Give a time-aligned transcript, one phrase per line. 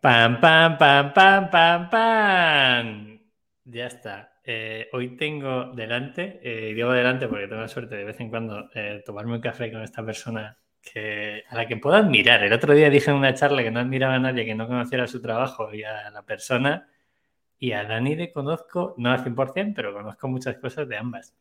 [0.00, 3.18] Pam, pam, pam, pam, pam, pam.
[3.64, 4.40] Ya está.
[4.44, 8.70] Eh, hoy tengo delante, eh, digo delante porque tengo la suerte de vez en cuando
[8.74, 12.44] eh, tomarme un café con esta persona que, a la que puedo admirar.
[12.44, 15.08] El otro día dije en una charla que no admiraba a nadie que no conociera
[15.08, 16.88] su trabajo y a la persona.
[17.58, 21.34] Y a Dani le conozco, no al 100%, pero conozco muchas cosas de ambas.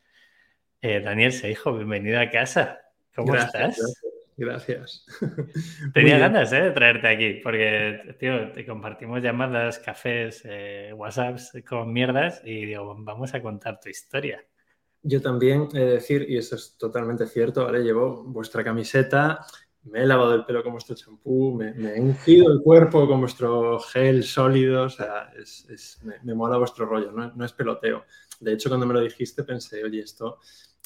[0.81, 2.79] Daniel hijo bienvenido a casa.
[3.15, 3.96] ¿Cómo estás?
[4.37, 5.03] Gracias.
[5.95, 6.61] Tenía ganas ¿eh?
[6.61, 12.95] de traerte aquí, porque, tío, te compartimos llamadas, cafés, eh, WhatsApps con mierdas y digo,
[12.99, 14.45] vamos a contar tu historia.
[15.01, 17.79] Yo también he de decir, y eso es totalmente cierto, ¿vale?
[17.79, 19.43] Llevo vuestra camiseta,
[19.85, 23.79] me he lavado el pelo con vuestro champú, me, he ungido el cuerpo con vuestro
[23.79, 28.05] gel sólido, o sea, es, me, mola vuestro rollo, no, no es peloteo.
[28.39, 30.37] De hecho, cuando me lo dijiste pensé, oye, esto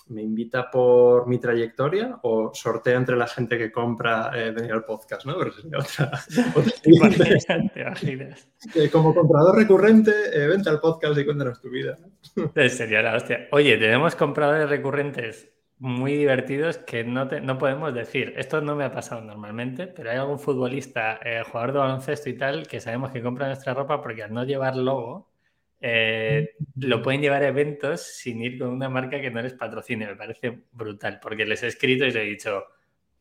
[0.09, 4.85] me invita por mi trayectoria o sortea entre la gente que compra eh, venir al
[4.85, 5.37] podcast, ¿no?
[5.37, 6.11] Pero sería otra,
[8.91, 11.97] como comprador recurrente, eh, vente al podcast y cuéntanos tu vida.
[12.69, 13.47] Sería la hostia.
[13.51, 15.49] Oye, tenemos compradores recurrentes
[15.81, 18.35] muy divertidos que no, no podemos decir.
[18.37, 22.37] Esto no me ha pasado normalmente, pero hay algún futbolista, eh, jugador de baloncesto y
[22.37, 25.30] tal, que sabemos que compra nuestra ropa porque al no llevar logo,
[25.81, 30.05] eh, lo pueden llevar a eventos sin ir con una marca que no les patrocine.
[30.05, 32.63] Me parece brutal, porque les he escrito y les he dicho,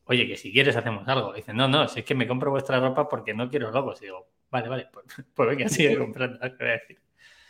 [0.05, 1.33] oye, que si quieres hacemos algo.
[1.33, 4.01] dicen, no, no, si es que me compro vuestra ropa porque no quiero logos.
[4.01, 6.99] Y digo, vale, vale, pues, pues venga, sigue comprando, ¿qué voy a decir?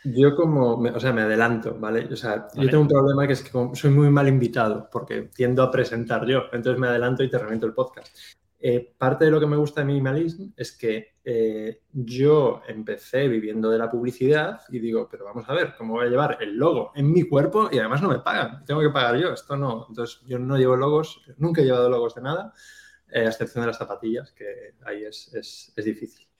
[0.04, 2.06] Yo como, o sea, me adelanto, ¿vale?
[2.06, 5.62] O sea, yo tengo un problema que es que soy muy mal invitado porque tiendo
[5.62, 8.16] a presentar yo, entonces me adelanto y te reviento el podcast.
[8.64, 13.68] Eh, parte de lo que me gusta de Minimalism es que eh, yo empecé viviendo
[13.68, 16.92] de la publicidad y digo, pero vamos a ver, ¿cómo voy a llevar el logo
[16.94, 18.64] en mi cuerpo y además no me pagan?
[18.64, 19.86] Tengo que pagar yo, esto no.
[19.88, 22.52] Entonces yo no llevo logos, nunca he llevado logos de nada,
[23.08, 26.31] eh, a excepción de las zapatillas, que ahí es, es, es difícil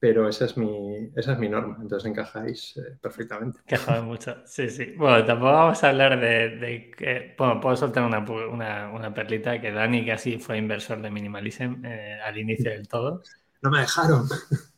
[0.00, 3.60] pero esa es mi, esa es mi norma, entonces encajáis eh, perfectamente.
[3.66, 4.94] Encajáis mucho, sí, sí.
[4.96, 9.70] Bueno, tampoco vamos a hablar de, de bueno, puedo soltar una, una, una, perlita que
[9.70, 13.22] Dani casi fue inversor de Minimalism eh, al inicio del todo.
[13.60, 14.26] No me dejaron.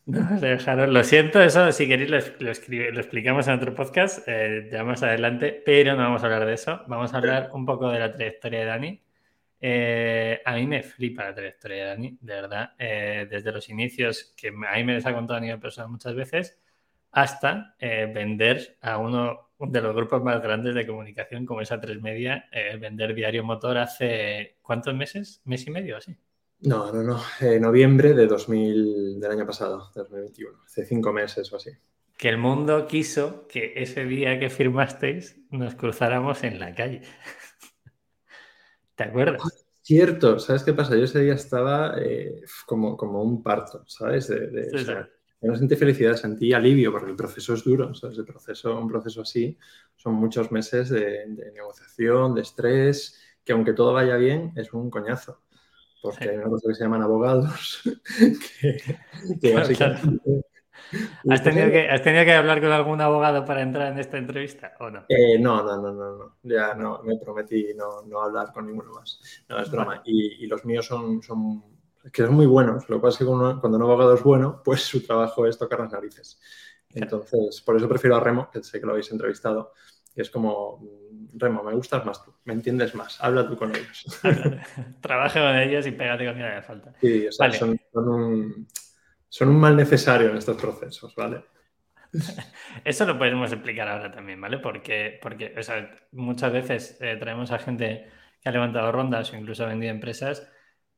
[0.04, 2.52] No me dejaron, lo siento, eso si queréis lo, lo,
[2.92, 6.54] lo explicamos en otro podcast eh, ya más adelante, pero no vamos a hablar de
[6.54, 9.02] eso, vamos a hablar un poco de la trayectoria de Dani
[9.64, 14.34] eh, a mí me flipa la trayectoria de Dani, de verdad, eh, desde los inicios,
[14.36, 16.58] que a mí me les ha contado a nivel personal muchas veces,
[17.12, 22.02] hasta eh, vender a uno de los grupos más grandes de comunicación como esa 3
[22.02, 22.46] Media,
[22.80, 25.40] vender Diario Motor hace ¿cuántos meses?
[25.44, 26.16] ¿Mes y medio así?
[26.62, 27.20] No, no, no,
[27.60, 31.70] noviembre de 2000, del año pasado, 2021, hace cinco meses o así.
[32.16, 37.02] Que el mundo quiso que ese día que firmasteis nos cruzáramos en la calle.
[39.02, 39.66] ¿Te acuerdas?
[39.82, 40.96] Cierto, ¿sabes qué pasa?
[40.96, 44.28] Yo ese día estaba eh, como, como un parto, ¿sabes?
[44.28, 45.06] De,
[45.40, 48.16] no sentí felicidad, sentí alivio porque el proceso es duro, ¿sabes?
[48.16, 49.58] El proceso, un proceso así
[49.96, 55.42] son muchos meses de, negociación, de estrés, que aunque todo vaya bien, es un coñazo.
[56.00, 57.82] Porque hay una cosa que se llaman abogados,
[58.60, 58.76] que,
[59.40, 60.44] que básicamente
[61.30, 64.74] ¿Has tenido, que, ¿Has tenido que hablar con algún abogado para entrar en esta entrevista
[64.80, 65.04] o no?
[65.08, 66.36] Eh, no, no, no, no, no.
[66.42, 69.20] Ya no, me prometí no, no hablar con ninguno más.
[69.48, 70.02] No, es broma.
[70.04, 71.62] Y, y, los míos son, son,
[72.12, 72.88] que son muy buenos.
[72.88, 75.80] Lo que pasa es que cuando un abogado es bueno, pues su trabajo es tocar
[75.80, 76.40] las narices.
[76.94, 79.72] Entonces, por eso prefiero a Remo, que sé que lo habéis entrevistado.
[80.14, 83.74] Y es como, mm, Remo, me gustas más tú, me entiendes más, habla tú con
[83.74, 84.20] ellos.
[85.00, 86.92] Trabaja con ellos y pégate con quien haga falta.
[87.00, 88.68] Sí, o sea, son, son un
[89.32, 91.42] son un mal necesario en estos procesos, ¿vale?
[92.84, 94.58] Eso lo podemos explicar ahora también, ¿vale?
[94.58, 95.54] Porque, porque
[96.12, 98.10] muchas veces eh, traemos a gente
[98.42, 100.46] que ha levantado rondas o incluso ha vendido empresas,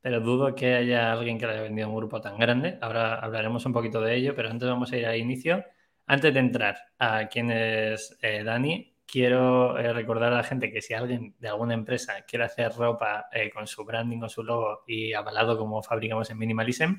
[0.01, 2.77] pero dudo que haya alguien que le haya vendido un grupo tan grande.
[2.81, 5.63] Ahora hablaremos un poquito de ello, pero antes vamos a ir al inicio.
[6.05, 10.81] Antes de entrar a quién es eh, Dani, quiero eh, recordar a la gente que
[10.81, 15.13] si alguien de alguna empresa quiere hacer ropa con su branding, con su logo y
[15.13, 16.95] avalado como fabricamos en Minimalism,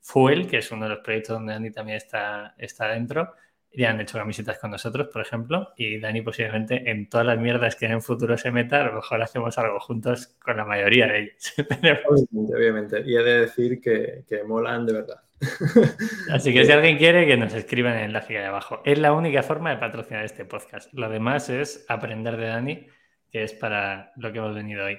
[0.00, 3.34] Fuel, que es uno de los proyectos donde Dani también está, está dentro.
[3.72, 7.76] Ya han hecho camisetas con nosotros, por ejemplo, y Dani posiblemente en todas las mierdas
[7.76, 11.06] que en el futuro se meta, a lo mejor hacemos algo juntos con la mayoría
[11.06, 11.54] de ellos.
[12.08, 13.02] obviamente, obviamente.
[13.04, 15.22] Y he de decir que, que molan de verdad.
[16.32, 18.80] Así que si alguien quiere, que nos escriban en el enlace de abajo.
[18.84, 20.92] Es la única forma de patrocinar este podcast.
[20.94, 22.86] Lo demás es aprender de Dani,
[23.30, 24.98] que es para lo que hemos venido hoy.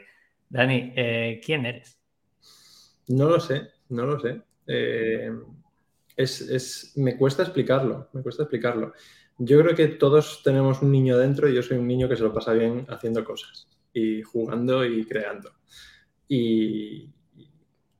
[0.49, 1.99] Dani, eh, ¿quién eres?
[3.07, 4.41] No lo sé, no lo sé.
[4.71, 5.31] Eh,
[6.15, 8.93] es, me cuesta explicarlo, me cuesta explicarlo.
[9.37, 12.23] Yo creo que todos tenemos un niño dentro y yo soy un niño que se
[12.23, 15.51] lo pasa bien haciendo cosas y jugando y creando.
[16.27, 17.09] Y,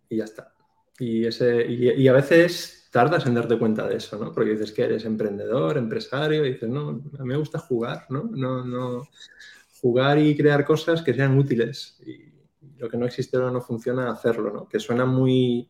[0.10, 0.54] y ya está.
[1.00, 4.34] Y, ese, y, a veces tardas en darte cuenta de eso, ¿no?
[4.34, 8.24] Porque dices que eres emprendedor, empresario, y dices, no, a mí me gusta jugar, ¿no?
[8.26, 9.08] No, no,
[9.82, 11.98] jugar y crear cosas que sean útiles.
[12.06, 12.34] Y
[12.78, 14.68] lo que no existe o no funciona, hacerlo, ¿no?
[14.68, 15.70] Que suena muy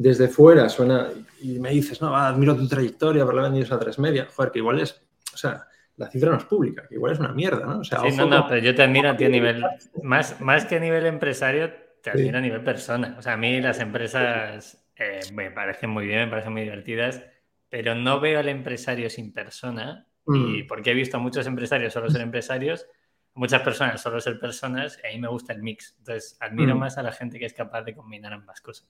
[0.00, 1.08] desde fuera, suena,
[1.42, 4.26] y me dices, no, admiro tu trayectoria, pero la vendido a tres media.
[4.34, 4.98] Joder, que igual es,
[5.34, 5.66] o sea,
[5.98, 7.80] la cifra no es pública, que igual es una mierda, ¿no?
[7.80, 9.62] O sea, sí, no, no, pero yo te admiro a ti a nivel,
[10.02, 11.70] más, más que a nivel empresario,
[12.02, 13.14] te admiro a nivel persona.
[13.18, 17.22] O sea, a mí las empresas eh, me parecen muy bien, me parecen muy divertidas,
[17.68, 20.66] pero no veo al empresario sin persona, y mm.
[20.66, 22.86] porque he visto a muchos empresarios solo ser empresarios,
[23.34, 25.94] muchas personas solo ser personas, y ahí me gusta el mix.
[25.98, 26.78] Entonces, admiro mm.
[26.78, 28.88] más a la gente que es capaz de combinar ambas cosas.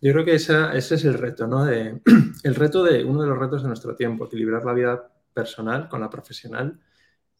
[0.00, 1.64] Yo creo que ese es el reto, ¿no?
[1.64, 2.00] De,
[2.44, 6.00] el reto de uno de los retos de nuestro tiempo, equilibrar la vida personal con
[6.00, 6.80] la profesional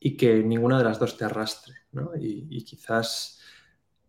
[0.01, 2.13] y que ninguna de las dos te arrastre, ¿no?
[2.19, 3.41] Y, quizás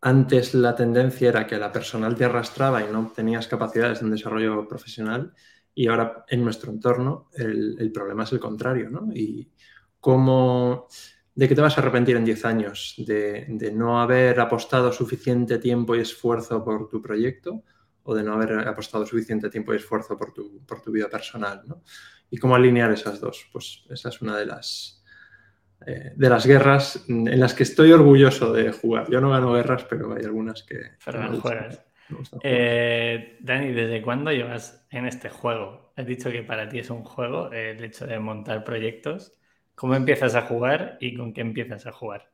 [0.02, 4.68] antes la tendencia era que la personal te arrastraba y no tenías capacidades en desarrollo
[4.68, 5.34] profesional
[5.76, 9.10] y ahora en nuestro entorno el, problema es el contrario, ¿no?
[9.14, 9.52] Y
[10.00, 10.88] cómo...
[11.36, 12.96] ¿De qué te vas a arrepentir en 10 años?
[12.98, 17.64] De, de no haber apostado suficiente tiempo y esfuerzo por tu proyecto
[18.10, 21.62] o de no haber apostado suficiente tiempo y esfuerzo por tu, por tu vida personal.
[21.68, 21.84] ¿no?
[22.32, 23.48] ¿Y cómo alinear esas dos?
[23.52, 25.04] Pues esa es una de las,
[25.86, 29.12] eh, de las guerras en las que estoy orgulloso de jugar.
[29.12, 30.94] Yo no gano guerras, pero hay algunas que...
[31.06, 31.20] Pero
[32.42, 35.94] eh, Dani, ¿desde cuándo llevas en este juego?
[35.96, 39.34] Has dicho que para ti es un juego el hecho de montar proyectos.
[39.76, 42.32] ¿Cómo empiezas a jugar y con qué empiezas a jugar?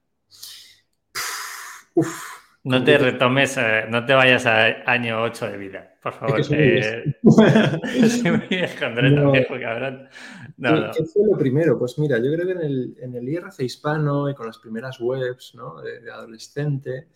[1.95, 2.34] Uf,
[2.65, 6.39] no te retomes, eh, no te vayas a año 8 de vida, por favor.
[6.39, 8.79] Es eh, no.
[8.79, 10.09] cabrón.
[10.57, 11.77] No, ¿Qué, fue lo primero?
[11.77, 14.99] Pues mira, yo creo que en el, en el IRC hispano y con las primeras
[14.99, 15.79] webs ¿no?
[15.79, 17.09] de, adolescente,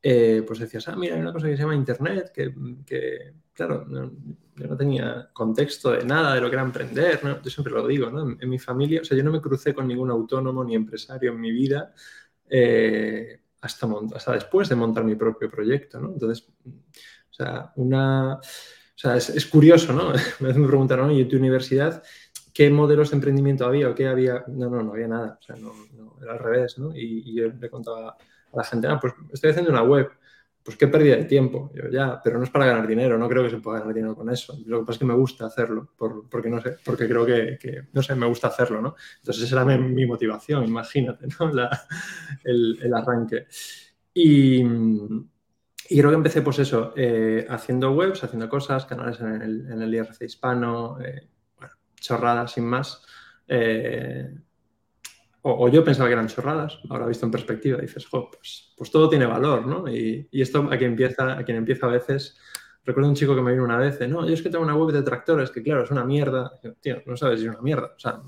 [0.00, 2.54] eh, pues decías, ah, mira, hay una cosa que se llama Internet, que,
[2.86, 7.20] que claro, yo no tenía contexto de nada de lo que era emprender.
[7.42, 8.30] Yo siempre lo digo, ¿no?
[8.30, 11.32] En, en, mi familia, o sea, yo no me crucé con ningún autónomo ni empresario
[11.32, 11.92] en mi vida.
[12.48, 16.12] Eh, hasta, hasta después de montar mi propio proyecto, ¿no?
[16.12, 18.34] Entonces, o sea, una...
[18.34, 20.12] O sea, es, curioso, ¿no?
[20.40, 22.02] Me preguntaron, ¿y en tu universidad
[22.52, 24.44] qué modelos de emprendimiento había o qué había?
[24.46, 25.38] No, no, no había nada.
[25.40, 25.72] O sea, no,
[26.22, 26.94] era al revés, ¿no?
[26.94, 30.10] Y, y yo le contaba a la gente, ah, pues estoy haciendo una web
[30.64, 31.70] pues qué pérdida de tiempo.
[31.74, 34.16] Yo, ya, pero no es para ganar dinero, no creo que se pueda ganar dinero
[34.16, 34.56] con eso.
[34.64, 38.02] Lo que pasa es que me gusta hacerlo, porque no sé, porque creo que, no
[38.02, 38.96] sé, me gusta hacerlo, ¿no?
[39.18, 41.52] Entonces esa era mi, motivación, imagínate, ¿no?
[42.44, 43.46] el, arranque.
[44.14, 44.64] Y,
[45.86, 50.98] creo que empecé, pues eso, eh, haciendo webs, haciendo cosas, canales en el, IRC hispano,
[51.04, 51.28] eh,
[52.00, 53.02] chorradas sin más.
[53.46, 54.34] Eh,
[55.46, 59.10] o, yo pensaba que eran chorradas, ahora visto en perspectiva dices, jo, pues, pues todo
[59.10, 59.86] tiene valor, ¿no?
[59.88, 62.38] Y, esto a quien, empieza, a quien empieza a veces,
[62.82, 64.94] recuerdo un chico que me vino una vez, no, yo es que tengo una web
[64.94, 66.50] de tractores, que claro, es una mierda.
[66.80, 67.92] Tío, no sabes si es una mierda.
[67.94, 68.22] O sea,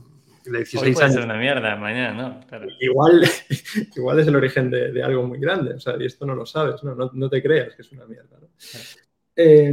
[0.44, 2.68] de 16 puede Ser una mierda, mañana, ¿no?
[2.80, 3.22] Igual,
[3.96, 6.84] igual es el origen de, algo muy grande, o sea, y esto no lo sabes,
[6.84, 6.94] ¿no?
[6.94, 8.48] No, te creas que es una mierda, ¿no?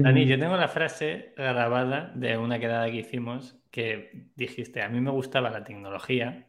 [0.02, 5.02] Dani, yo tengo la frase grabada de una quedada que hicimos que dijiste, a mí
[5.02, 6.48] me gustaba la tecnología,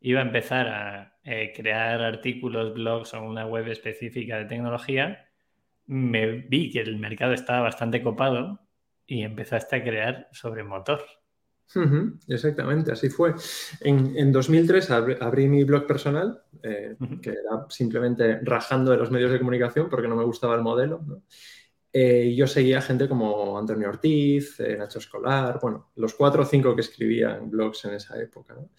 [0.00, 5.28] iba a empezar a eh, crear artículos, blogs o una web específica de tecnología,
[5.86, 8.60] me vi que el mercado estaba bastante copado
[9.06, 11.04] y empezaste a crear sobre motor.
[12.26, 13.34] exactamente, así fue.
[13.80, 19.38] En, 2003 abrí, mi blog personal, eh, que era simplemente rajando de los medios de
[19.38, 21.00] comunicación porque no me gustaba el modelo.
[21.92, 26.82] Eh, yo seguía gente como Antonio Ortiz, Nacho Escolar, bueno, los cuatro o cinco que
[26.82, 28.54] escribían blogs en esa época.
[28.54, 28.70] ¿no?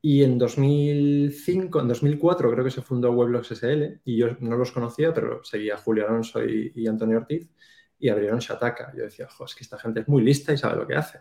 [0.00, 4.70] Y en 2005, en 2004 creo que se fundó Weblogs SL y yo no los
[4.70, 7.50] conocía, pero seguía Julio Alonso y, Antonio Ortiz
[7.98, 8.92] y abrieron Shataka.
[8.96, 11.20] Yo decía, jo, es que esta gente es muy lista y sabe lo que hace,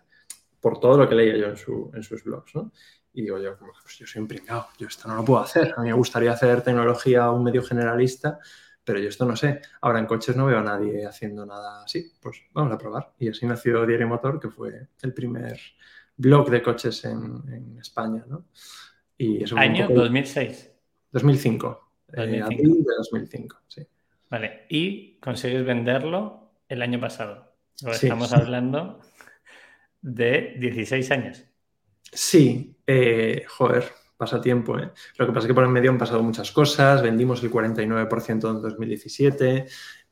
[0.60, 2.72] por todo lo que leía yo en, su, en sus blogs, ¿no?
[3.16, 5.74] Y digo yo, pues yo soy un pringado, yo esto no lo puedo hacer.
[5.78, 8.40] A mí me gustaría hacer tecnología a un medio generalista,
[8.84, 9.62] pero yo esto no sé.
[9.80, 12.12] Ahora en coches no veo a nadie haciendo nada así.
[12.22, 13.14] Pues vamos a probar.
[13.18, 15.58] Y así nació Diario Motor, que fue el primer
[16.18, 18.46] blog de coches en, España, ¿no?
[19.18, 20.72] Y ¿Año 2006?
[21.12, 21.92] 2005.
[22.08, 22.46] 2005.
[22.46, 23.88] abril de 2005, sí.
[24.30, 27.56] Vale, y consigues venderlo el año pasado.
[27.92, 29.00] estamos hablando
[30.02, 31.44] de 16 años.
[32.12, 33.86] Sí, eh, joder,
[34.18, 34.78] pasa tiempo.
[34.80, 34.92] ¿eh?
[35.18, 37.02] Lo que pasa es que por el medio han pasado muchas cosas.
[37.02, 39.66] Vendimos el 49% en 2017.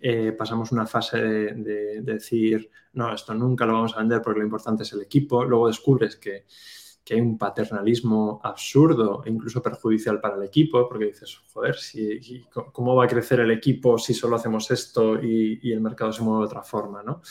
[0.05, 4.45] Eh, pasamos una fase de, decir, no, esto nunca lo vamos a vender porque lo
[4.45, 5.45] importante es el equipo.
[5.45, 6.45] Luego descubres que,
[7.09, 12.95] hay un paternalismo absurdo e incluso perjudicial para el equipo, porque dices, joder, si, ¿cómo
[12.95, 16.47] va a crecer el equipo si solo hacemos esto y, el mercado se mueve de
[16.47, 17.01] otra forma?
[17.01, 17.21] ¿no?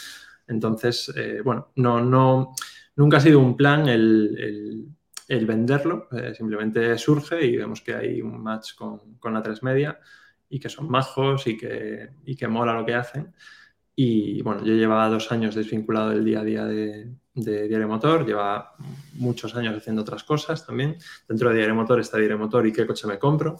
[0.46, 2.54] Entonces, eh, bueno, no, no,
[2.96, 4.88] nunca ha sido un plan el,
[5.28, 10.00] venderlo, eh, simplemente surge y vemos que hay un match con, con la 3 media
[10.52, 13.34] y que son majos y que, y que mola lo que hacen.
[13.96, 18.74] Y bueno, yo llevaba dos años desvinculado del día a día de, Diario Motor, lleva
[19.14, 20.98] muchos años haciendo otras cosas también.
[21.26, 23.58] Dentro de Diario Motor está Diario Motor y qué coche me compro,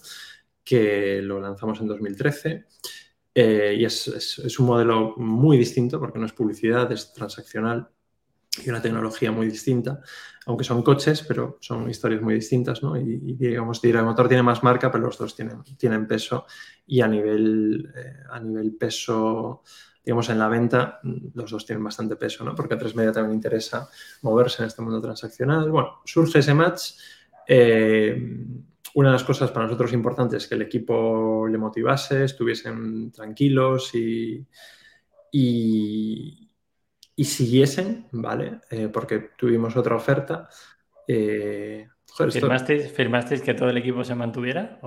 [0.62, 2.66] que lo lanzamos en 2013.
[3.34, 7.88] Eh, y es, es, un modelo muy distinto porque no es publicidad, es transaccional
[8.64, 10.00] y una tecnología muy distinta,
[10.47, 12.97] aunque son coches, pero son historias muy distintas, ¿no?
[12.97, 16.47] Y, digamos, Diario Motor tiene más marca, pero los dos tienen, tienen peso
[16.87, 19.62] y a nivel, eh, a nivel peso
[20.04, 21.00] digamos, en la venta
[21.35, 22.54] los dos tienen bastante peso, ¿no?
[22.54, 23.88] Porque a tres media también interesa
[24.23, 25.71] moverse en este mundo transaccional.
[25.71, 26.94] Bueno, surge ese match.
[27.47, 28.47] Eh,
[28.94, 33.94] una de las cosas para nosotros importantes es que el equipo le motivase, estuviesen tranquilos
[33.94, 34.44] y,
[35.30, 36.41] y,
[37.25, 38.61] siguiesen, ¿vale?
[38.71, 40.49] Eh, porque tuvimos otra oferta.
[41.07, 44.79] Eh, ¿Firmasteis, que todo el equipo se mantuviera?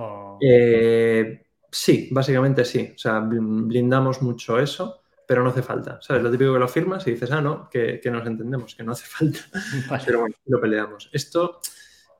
[1.70, 2.92] sí, básicamente sí.
[2.94, 5.98] O sea, blindamos mucho eso pero no hace falta.
[6.00, 6.22] ¿Sabes?
[6.22, 9.06] Lo típico que lo firmas y dices, ah, no, que, nos entendemos, que no hace
[9.06, 9.40] falta.
[10.06, 11.10] Pero bueno, lo peleamos.
[11.12, 11.60] Esto,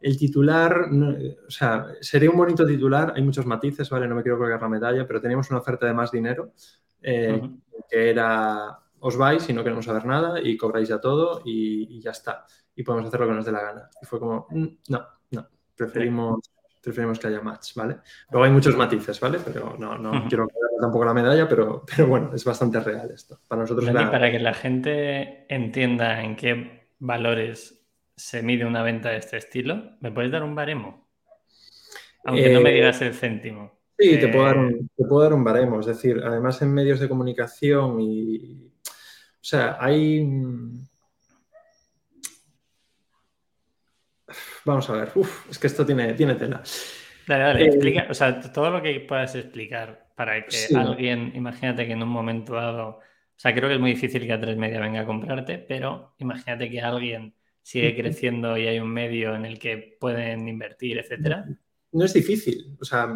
[0.01, 4.09] el titular, o sea, sería un bonito titular, hay muchos matices, ¿vale?
[4.09, 6.53] No me quiero colgar la medalla, pero teníamos una oferta de más dinero,
[7.01, 7.41] eh,
[7.89, 12.11] que era, os vais y no queremos saber nada y cobráis ya todo y, ya
[12.11, 12.45] está.
[12.75, 13.91] Y podemos hacer lo que nos dé la gana.
[14.03, 16.41] Y fue como, mm, no, no, preferimos
[16.83, 17.97] preferimos que haya match, ¿vale?
[18.31, 19.39] Luego hay muchos matices, ¿vale?
[19.45, 20.47] Pero no, no quiero
[20.81, 23.41] tampoco la medalla, pero, pero bueno, es bastante real esto.
[23.49, 27.85] Para nosotros Para que la gente entienda en qué valores
[28.15, 31.09] se mide una venta de este estilo, ¿me puedes dar un baremo?
[32.25, 33.73] Aunque no me eh, digas el céntimo.
[33.99, 35.81] Sí, te, puedo dar un, eh, te puedo dar un baremo.
[35.81, 38.66] Es decir, además en medios de comunicación y...
[39.47, 40.27] O sea, hay
[44.65, 45.13] Vamos a ver.
[45.15, 46.65] Uf, es que esto tiene, tiene tela.
[47.29, 51.87] Dale, dale, eh, explica, o sea, todo lo que puedas explicar para que alguien, imagínate
[51.87, 53.03] que en un momento dado, o
[53.37, 56.69] sea, creo que es muy difícil que a tres media venga a comprarte, pero imagínate
[56.69, 61.47] que alguien sigue creciendo y hay un medio en el que pueden invertir, etcétera.
[61.93, 63.09] No es difícil, o sea,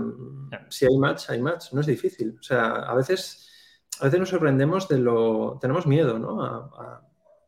[0.68, 2.36] si hay match, hay match, no es difícil.
[2.38, 3.49] O sea, a veces,
[3.98, 6.42] a veces nos sorprendemos de lo, tenemos miedo, ¿no?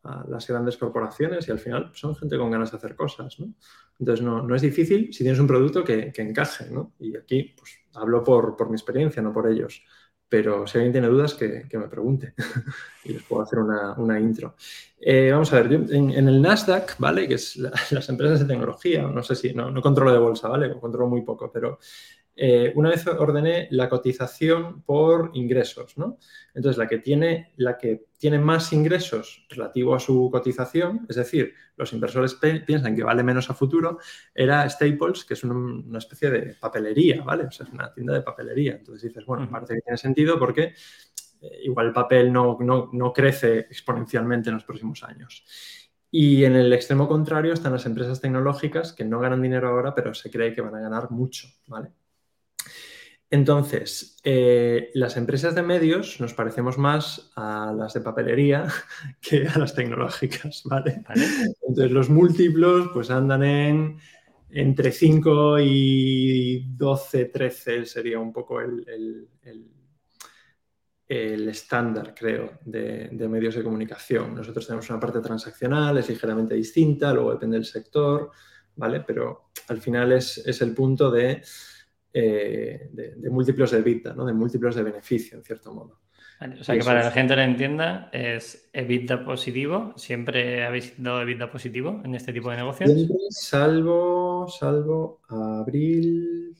[0.05, 3.55] a las grandes corporaciones y al final son gente con ganas de hacer cosas, ¿no?
[3.99, 6.93] Entonces no, es difícil si tienes un producto que, encaje, ¿no?
[6.99, 9.85] Y aquí pues hablo por, por, mi experiencia, no por ellos.
[10.29, 12.35] Pero si alguien tiene dudas, que, me pregunte
[13.05, 14.57] y les puedo hacer una, intro.
[14.99, 17.29] Eh, vamos a ver, en, el Nasdaq, ¿vale?
[17.29, 17.57] Que es
[17.91, 20.73] las empresas de tecnología, no sé si, no, no controlo de bolsa, ¿vale?
[20.81, 21.79] Controlo muy poco, pero
[22.45, 26.19] eh, una vez ordené la cotización por ingresos, ¿no?
[26.55, 31.55] Entonces, la que, tiene, la que tiene más ingresos relativo a su cotización, es decir,
[31.77, 32.35] los inversores
[32.67, 34.01] piensan que vale menos a futuro,
[34.35, 37.45] era Staples, que es una, especie de papelería, ¿vale?
[37.45, 38.73] O sea, es una tienda de papelería.
[38.73, 40.75] Entonces dices, bueno, parece que tiene sentido porque
[41.43, 45.45] eh, igual el papel no, no crece exponencialmente en los próximos años.
[46.11, 50.13] Y en el extremo contrario están las empresas tecnológicas que no ganan dinero ahora, pero
[50.13, 51.93] se cree que van a ganar mucho, ¿vale?
[53.33, 58.67] Entonces, eh, las empresas de medios nos parecemos más a las de papelería
[59.23, 61.03] que a las tecnológicas, ¿vale?
[61.67, 63.97] Entonces, los múltiplos pues andan en
[64.51, 68.85] entre 5 y 12, 13 sería un poco el,
[71.09, 74.35] el, estándar, creo, de, medios de comunicación.
[74.35, 78.31] Nosotros tenemos una parte transaccional, es ligeramente distinta, luego depende del sector,
[78.77, 79.01] ¿vale?
[79.07, 81.43] Pero al final es, es el punto de
[82.15, 84.27] eh, de, múltiplos de EBITDA, ¿no?
[84.27, 86.01] de múltiplos de beneficio, en cierto modo.
[86.61, 87.07] O sea que para es...
[87.07, 89.95] la gente lo entienda, es EBITDA positivo.
[89.97, 92.91] ¿Siempre habéis dado EBITDA positivo en este tipo de negocios?
[93.31, 96.55] Salvo, salvo abril,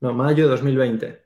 [0.00, 1.25] no, mayo de 2020.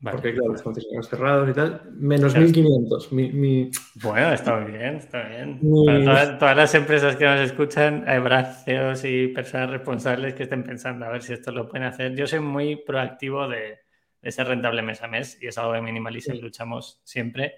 [0.00, 2.46] Porque claro, los concesionarios cerrados y tal, menos claro.
[2.46, 3.10] 1.500.
[3.10, 3.70] Mi.
[3.96, 5.60] Bueno, está bien, está bien.
[5.60, 11.04] Todas, todas, las empresas que nos escuchan, hay brazos y personas responsables que estén pensando
[11.04, 12.14] a ver si esto lo pueden hacer.
[12.14, 13.78] Yo soy muy proactivo de,
[14.22, 17.56] de ser rentable mes a mes y es algo que minimaliza y luchamos siempre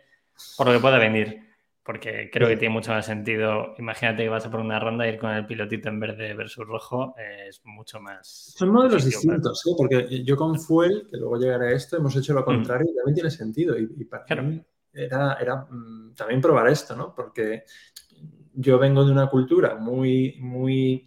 [0.56, 1.49] por lo que pueda venir
[1.82, 3.74] porque creo que tiene mucho más sentido.
[3.78, 6.66] Imagínate que vas a por una ronda y ir con el pilotito en verde versus
[6.66, 8.54] rojo, es mucho más.
[8.56, 9.74] Son modelos distintos, ¿eh?
[9.76, 12.44] porque yo con Fuel, que luego llegaré a esto, hemos hecho lo mm.
[12.44, 13.78] contrario y también tiene sentido.
[13.78, 17.14] Y, para mí era, era mm, también probar esto, ¿no?
[17.14, 17.64] Porque
[18.52, 21.06] yo vengo de una cultura muy, muy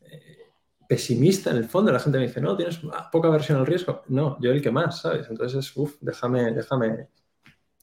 [0.00, 0.50] eh,
[0.88, 1.92] pesimista en el fondo.
[1.92, 2.80] La gente me dice, no, tienes
[3.12, 4.02] poca versión al riesgo.
[4.08, 5.28] No, yo el que más, ¿sabes?
[5.30, 7.08] Entonces, uff, déjame, déjame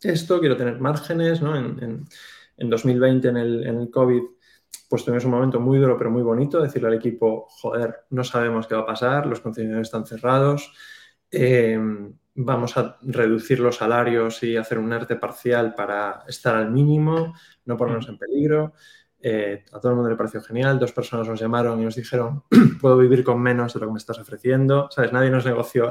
[0.01, 1.55] esto, quiero tener márgenes, ¿no?
[1.55, 2.05] En,
[2.57, 4.21] En 2020, en el, en el COVID,
[4.89, 8.67] pues tuvimos un momento muy duro pero muy bonito, decirle al equipo, joder, no sabemos
[8.67, 10.73] qué va a pasar, los contenedores están cerrados,
[11.31, 11.79] eh,
[12.35, 17.33] vamos a reducir los salarios y hacer un ERTE parcial para estar al mínimo,
[17.65, 18.73] no ponernos en peligro.
[19.21, 22.43] Eh, a todo el mundo le pareció genial, dos personas nos llamaron y nos dijeron,
[22.81, 25.11] puedo vivir con menos de lo que me estás ofreciendo, ¿sabes?
[25.11, 25.89] Nadie nos negoció.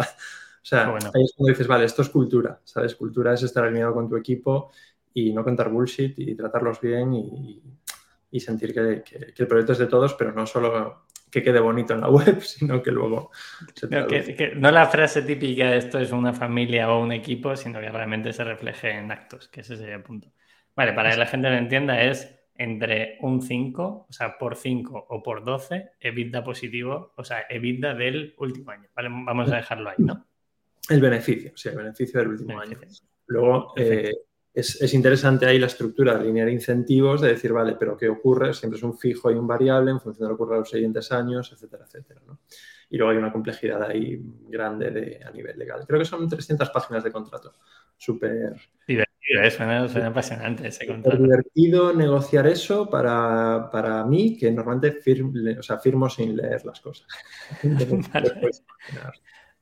[0.63, 2.95] O sea, ahí es cuando dices, vale, esto es cultura, ¿sabes?
[2.95, 4.71] Cultura es estar alineado con tu equipo
[5.15, 7.63] y no contar bullshit y tratarlos bien y,
[8.31, 9.03] y sentir que,
[9.37, 12.83] el proyecto es de todos, pero no solo que quede bonito en la web, sino
[12.83, 13.31] que luego...
[14.57, 18.33] no, la frase típica de esto es una familia o un equipo, sino que realmente
[18.33, 20.33] se refleje en actos, que ese sería el punto.
[20.75, 25.07] Vale, para que la gente lo entienda es entre un 5, o sea, por 5
[25.09, 28.89] o por 12, EBITDA positivo, o sea, EBITDA del último año.
[28.95, 30.27] Vale, vamos a dejarlo ahí, ¿no?
[30.89, 32.79] El beneficio, sí, el beneficio del último año.
[33.27, 33.75] Luego,
[34.59, 38.53] es, interesante ahí la estructura de alinear incentivos, de decir, vale, pero ¿qué ocurre?
[38.55, 40.71] Siempre es un fijo y un variable en función de lo que ocurra en los
[40.71, 42.21] siguientes años, etcétera, etcétera.
[42.91, 45.85] Y luego hay una complejidad ahí grande de, a nivel legal.
[45.87, 47.55] Creo que son 300 páginas de contrato.
[47.97, 48.57] Súper...
[48.87, 49.51] Divertido, ¿eh?
[49.51, 51.23] suena, apasionante ese contrato.
[51.23, 54.99] divertido negociar eso para, mí, que normalmente
[55.59, 57.07] o sea, firmo sin leer las cosas.
[58.13, 58.33] Vale,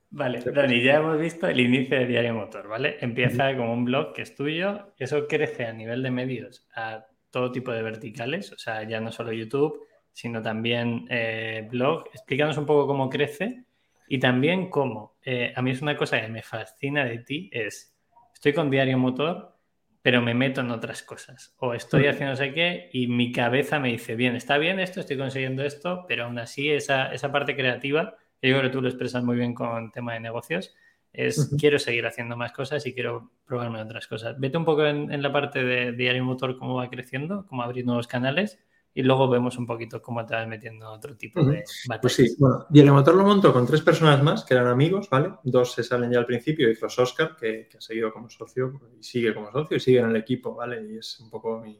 [0.09, 2.97] Dani, ya hemos visto el inicio de Diario Motor, ¿vale?
[3.01, 7.51] Empieza como un blog que es tuyo, eso crece a nivel de medios a todo
[7.51, 12.05] tipo de verticales, o sea, ya no solo YouTube, sino también eh, blog.
[12.13, 13.65] Explícanos un poco cómo crece
[14.07, 15.17] y también cómo.
[15.23, 17.95] Eh, a mí es una cosa que me fascina de ti, es,
[18.33, 19.57] estoy con Diario Motor,
[20.01, 21.53] pero me meto en otras cosas.
[21.57, 25.01] O estoy haciendo no sé qué y mi cabeza me dice, bien, está bien esto,
[25.01, 28.87] estoy consiguiendo esto, pero aún así esa, esa parte creativa yo creo que tú lo
[28.87, 30.73] expresas muy bien con tema de negocios,
[31.13, 34.39] es quiero seguir haciendo más cosas y quiero probarme otras cosas.
[34.39, 38.07] Vete un poco en, la parte de Diario Motor, cómo va creciendo, cómo abrir nuevos
[38.07, 38.59] canales
[38.93, 41.99] y luego vemos un poquito cómo te vas metiendo otro tipo de batallas.
[42.01, 45.33] Pues sí, bueno, Diario Motor lo monto con tres personas más que eran amigos, ¿vale?
[45.43, 48.79] Dos se salen ya al principio y fue Oscar, que, que ha seguido como socio
[48.99, 50.85] y sigue como socio y sigue en el equipo, ¿vale?
[50.87, 51.79] Y es un poco mi,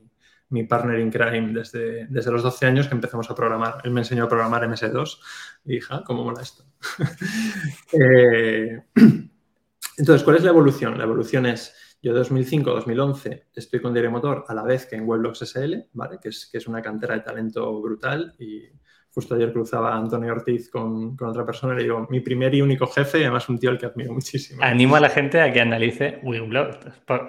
[0.49, 3.81] mi partner in crime desde, desde los 12 años que empezamos a programar.
[3.83, 5.19] Él me enseñó a programar MS2
[5.65, 6.63] y dije, ah, ¿cómo mola esto?
[7.93, 8.81] Eh,
[9.97, 10.97] entonces, ¿cuál es la evolución?
[10.97, 15.39] La evolución es, yo 2005-2011 estoy con Diario Motor a la vez que en Weblogs
[15.39, 16.19] SL, ¿vale?
[16.21, 18.65] Que es, que es una cantera de talento brutal y
[19.09, 22.53] justo ayer cruzaba a Antonio Ortiz con, con, otra persona y le digo, mi primer
[22.53, 24.61] y único jefe, y además un tío al que admiro muchísimo.
[24.61, 26.77] Animo a la gente a que analice Weblogs,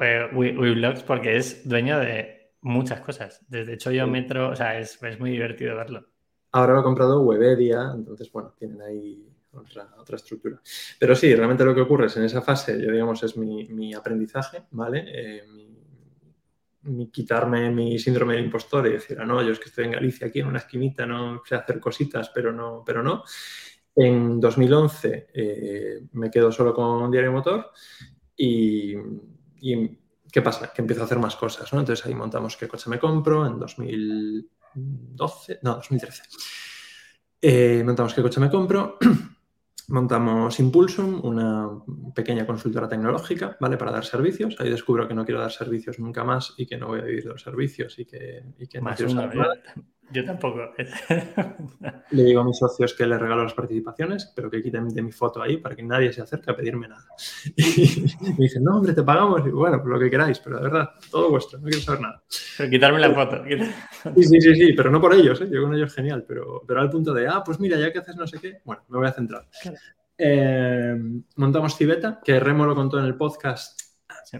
[0.02, 2.37] eh, porque es dueño de
[2.68, 3.44] muchas cosas.
[3.48, 6.06] Desde hecho yo metro, o sea, es, muy divertido verlo.
[6.52, 10.60] Ahora lo he comprado Webedia, entonces, bueno, tienen ahí otra, otra, estructura.
[10.98, 14.64] Pero sí, realmente lo que ocurre es en esa fase, yo digamos, es mi, aprendizaje,
[14.70, 15.04] ¿vale?
[15.06, 15.42] Eh,
[16.82, 19.92] mi, quitarme mi síndrome de impostor y decir, ah, no, yo es que estoy en
[19.92, 23.24] Galicia, aquí en una esquinita, no sé hacer cositas, pero no, pero no.
[23.94, 27.72] En 2011 eh, me quedo solo con Diario Motor
[28.36, 28.94] y,
[29.60, 29.98] y
[30.30, 30.72] ¿qué pasa?
[30.72, 31.80] Que empiezo a hacer más cosas, ¿no?
[31.80, 36.22] Entonces ahí montamos qué coche me compro en 2012, no, 2013.
[37.40, 38.98] Eh, montamos qué coche me compro,
[39.88, 41.68] montamos Impulsum, una
[42.14, 43.76] pequeña consultora tecnológica, ¿vale?
[43.76, 44.56] Para dar servicios.
[44.58, 47.24] Ahí descubro que no quiero dar servicios nunca más y que no voy a vivir
[47.24, 49.52] de los servicios y que, y que no quiero nada.
[50.10, 50.60] Yo tampoco.
[52.10, 55.12] Le digo a mis socios que les regalo las participaciones, pero que quiten de mi
[55.12, 57.06] foto ahí para que nadie se acerque a pedirme nada.
[57.56, 59.46] Y me dicen, no, hombre, te pagamos.
[59.46, 62.22] Y bueno, pues lo que queráis, pero de verdad, todo vuestro, no quiero saber nada.
[62.56, 63.44] Pero quitarme la foto.
[63.44, 65.48] Sí, sí, sí, sí, pero no por ellos, ¿eh?
[65.50, 68.16] yo con ellos genial, pero, pero al punto de, ah, pues mira, ya que haces
[68.16, 69.46] no sé qué, bueno, me voy a centrar.
[70.16, 70.96] Eh,
[71.36, 73.87] montamos Cibeta, que Remo lo contó en el podcast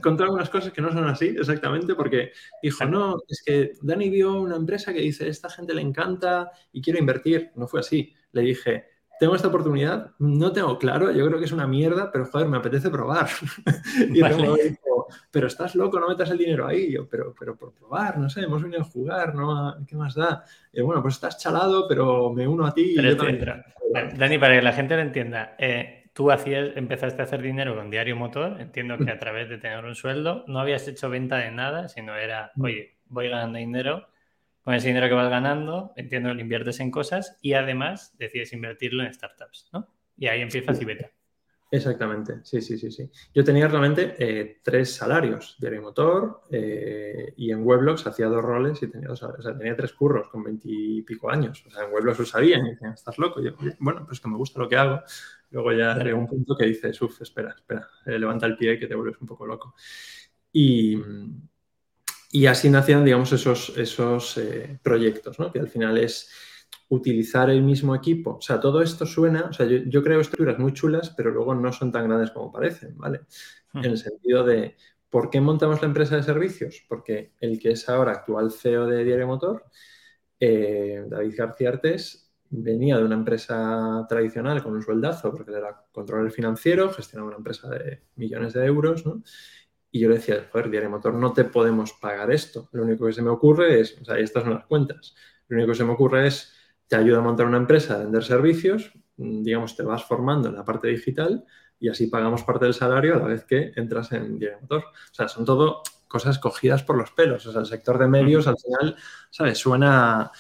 [0.03, 4.41] Contó algunas cosas que no son así exactamente porque dijo, no, es que Dani vio
[4.41, 7.51] una empresa que dice, esta gente le encanta y quiero invertir.
[7.55, 8.15] No fue así.
[8.33, 8.87] Le dije,
[9.19, 12.59] tengo esta oportunidad, no tengo claro, yo creo que es una mierda, pero joder, me
[12.59, 13.29] apetece probar.
[14.15, 16.93] y luego dijo, pero estás loco, no metas el dinero ahí.
[16.93, 19.75] yo, pero, pero por probar, no sé, hemos venido a jugar, ¿no?
[19.87, 20.45] ¿Qué más da?
[20.73, 22.95] Y bueno, pues estás chalado, pero me uno a ti.
[22.97, 23.03] y
[24.17, 27.93] Dani, para que la gente lo entienda, eh, tú hacías, empezaste a hacer dinero con
[27.93, 31.53] Diario Motor, entiendo que a través de tener un sueldo, no habías hecho venta de
[31.53, 32.65] nada, sino era, mm.
[32.65, 34.09] oye, voy ganando dinero,
[34.63, 38.53] con ese dinero que vas ganando, entiendo que lo inviertes en cosas y además decides
[38.53, 39.95] invertirlo en startups, ¿no?
[40.17, 41.09] Y ahí empieza Cibeta.
[41.71, 43.09] Exactamente, sí, sí, sí, sí.
[43.33, 48.83] Yo tenía realmente eh, tres salarios, Diario Motor eh, y en Weblogs hacía dos roles
[48.83, 51.63] y tenía, o sea, tenía tres curros con veintipico años.
[51.65, 53.43] O sea, en Weblogs lo sabían y decían, estás loco.
[53.43, 55.03] yo, bueno, pues que me gusta lo que hago,
[55.51, 58.87] Luego ya llega un punto que dices, uff, espera, espera, eh, levanta el pie que
[58.87, 59.75] te vuelves un poco loco.
[60.53, 60.99] Y,
[62.31, 65.51] y así nacían, digamos, esos, esos eh, proyectos, ¿no?
[65.51, 66.31] que al final es
[66.89, 68.37] utilizar el mismo equipo.
[68.37, 71.73] O sea, todo esto suena, o sea, yo, creo estructuras muy chulas, pero luego no
[71.73, 73.23] son tan grandes como parecen, ¿vale?
[73.75, 74.77] En el sentido de,
[75.11, 76.85] ¿por qué montamos la empresa de servicios?
[76.89, 79.67] Porque el que es ahora actual CEO de Diario Motor,
[80.41, 86.31] eh, David García Artes, venía de una empresa tradicional con un sueldazo, porque era controlador
[86.31, 89.23] financiero, gestionaba una empresa de millones de euros, ¿no?
[89.91, 92.69] Y yo le decía, joder, Diario Motor, no te podemos pagar esto.
[92.73, 95.15] Lo único que se me ocurre es, o sea, estas son las cuentas.
[95.49, 96.53] Lo único que se me ocurre es,
[96.87, 100.57] te ayuda a montar una empresa, a vender servicios, mm, digamos, te vas formando en
[100.57, 101.45] la parte digital
[101.81, 104.85] y así pagamos parte del salario a la vez que entras en Diario Motor.
[104.85, 107.47] O sea, son todo cosas cogidas por los pelos.
[107.47, 108.97] O sea, el sector de medios al final,
[109.31, 109.59] ¿sabes?
[109.59, 110.31] Suena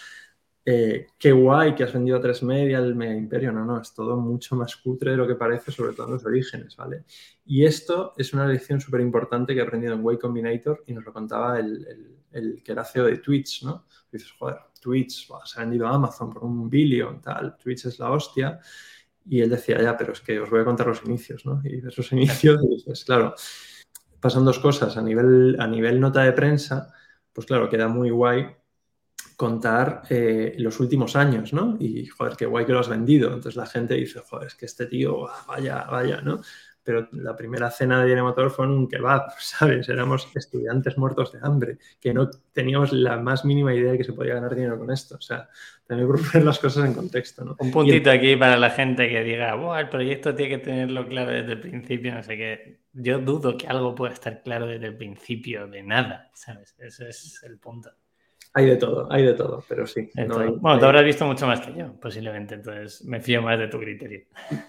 [0.70, 3.50] eh, qué guay que has vendido a tres media el mega imperio.
[3.52, 6.26] No, no, es todo mucho más cutre de lo que parece, sobre todo en los
[6.26, 7.04] orígenes, ¿vale?
[7.46, 11.06] Y esto es una lección súper importante que he aprendido en Way Combinator y nos
[11.06, 13.86] lo contaba el, que era CEO de Twitch, ¿no?
[14.12, 18.10] dices, joder, Twitch se ha vendido a Amazon por un billón, tal, Twitch es la
[18.10, 18.60] hostia.
[19.24, 21.62] Y él decía, ya, pero es que os voy a contar los inicios, ¿no?
[21.64, 23.34] Y de esos inicios dices, claro,
[24.20, 24.98] pasan dos cosas.
[24.98, 26.92] A nivel, a nivel nota de prensa,
[27.32, 28.58] pues claro, queda muy guay
[29.38, 31.76] contar eh, los últimos años, ¿no?
[31.78, 33.28] Y, joder, qué guay que lo has vendido.
[33.28, 36.40] Entonces la gente dice, joder, es que este tío, vaya, vaya, ¿no?
[36.82, 39.88] Pero la primera cena de Diario Motor fue en un kebab, ¿sabes?
[39.88, 44.12] Éramos estudiantes muertos de hambre, que no teníamos la más mínima idea de que se
[44.12, 45.14] podía ganar dinero con esto.
[45.14, 45.48] O sea,
[45.86, 47.54] también por poner las cosas en contexto, ¿no?
[47.60, 51.30] Un puntito aquí para la gente que diga, Buah, el proyecto tiene que tenerlo claro
[51.30, 52.80] desde el principio, no sé qué.
[52.92, 56.74] Yo dudo que algo pueda estar claro desde el principio de nada, ¿sabes?
[56.76, 57.92] Ese es el punto.
[58.58, 60.10] Hay de todo, hay de todo, pero sí.
[60.16, 63.78] bueno, te habrás visto mucho más que yo, posiblemente, entonces me fío más de tu
[63.78, 64.22] criterio.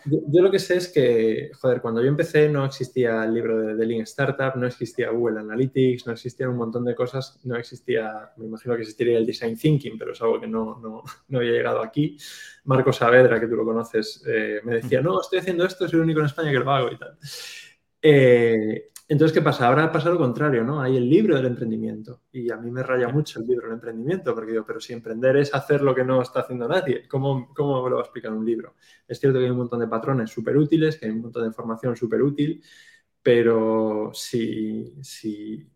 [0.05, 3.73] Yo, lo que sé es que, joder, cuando yo empecé no existía el libro de,
[3.73, 8.45] de Startup, no existía Google Analytics, no existían un montón de cosas, no existía, me
[8.45, 11.81] imagino que existiría el Design Thinking, pero es algo que no, no, no había llegado
[11.81, 12.15] aquí.
[12.65, 16.03] Marco Saavedra, que tú lo conoces, eh, me decía, no, estoy haciendo esto, soy el
[16.03, 17.17] único en España que lo hago y tal.
[18.03, 19.67] Eh, entonces, ¿qué pasa?
[19.67, 20.79] Ahora pasa lo contrario, ¿no?
[20.79, 24.35] Hay el libro del emprendimiento y a mí me raya mucho el libro del emprendimiento
[24.35, 27.83] porque digo, pero si emprender es hacer lo que no está haciendo nadie, ¿cómo, cómo
[27.83, 28.75] me lo va a explicar un libro?
[29.07, 31.47] Es cierto que hay un montón de patrones súper útiles, que hay un montón de
[31.47, 32.63] información súper útil,
[33.23, 35.67] pero si, si,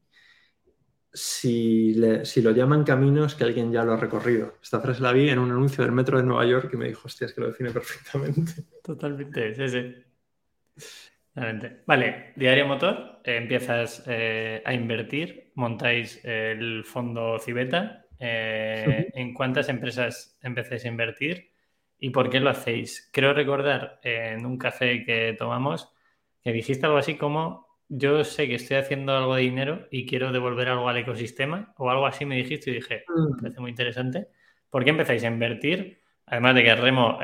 [1.11, 4.59] si, si, lo llaman camino es que alguien ya lo ha recorrido.
[4.61, 7.07] Esta frase la vi en un anuncio del metro de Nueva York y me dijo,
[7.07, 8.63] hostia, es que lo define perfectamente.
[8.83, 9.95] Totalmente, sí, sí.
[11.35, 18.05] Vale, Diario Motor, eh, empiezas eh, a invertir, montáis el fondo Cibeta.
[18.19, 21.51] Eh, ¿En cuántas empresas empezáis a invertir
[21.99, 23.09] y por qué lo hacéis?
[23.11, 25.91] Creo recordar en un café que tomamos
[26.41, 30.31] que dijiste algo así como yo sé que estoy haciendo algo de dinero y quiero
[30.31, 34.27] devolver algo al ecosistema o algo así me dijiste y dije, me parece muy interesante.
[34.69, 36.01] ¿Por qué empezáis a invertir?
[36.25, 37.19] Además de que Remo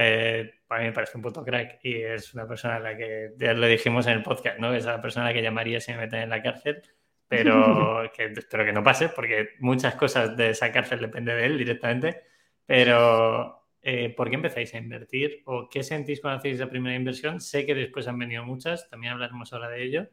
[0.70, 3.56] para mí me parece un puto crack y es una persona a la que ya
[3.56, 4.72] lo dijimos en el podcast, ¿no?
[4.72, 6.84] Es la persona a la que llamaría si me meten en la cárcel,
[7.28, 11.58] pero que espero que no pase porque muchas cosas de esa cárcel depende de él
[11.58, 12.22] directamente.
[12.68, 15.42] Pero, eh, ¿por qué empezáis a invertir?
[15.46, 17.42] ¿O qué sentís cuando hacéis la primera inversión?
[17.42, 20.08] Sé que después han venido muchas, también hablaremos ahora de ello.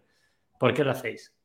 [0.58, 1.36] ¿Por qué lo hacéis?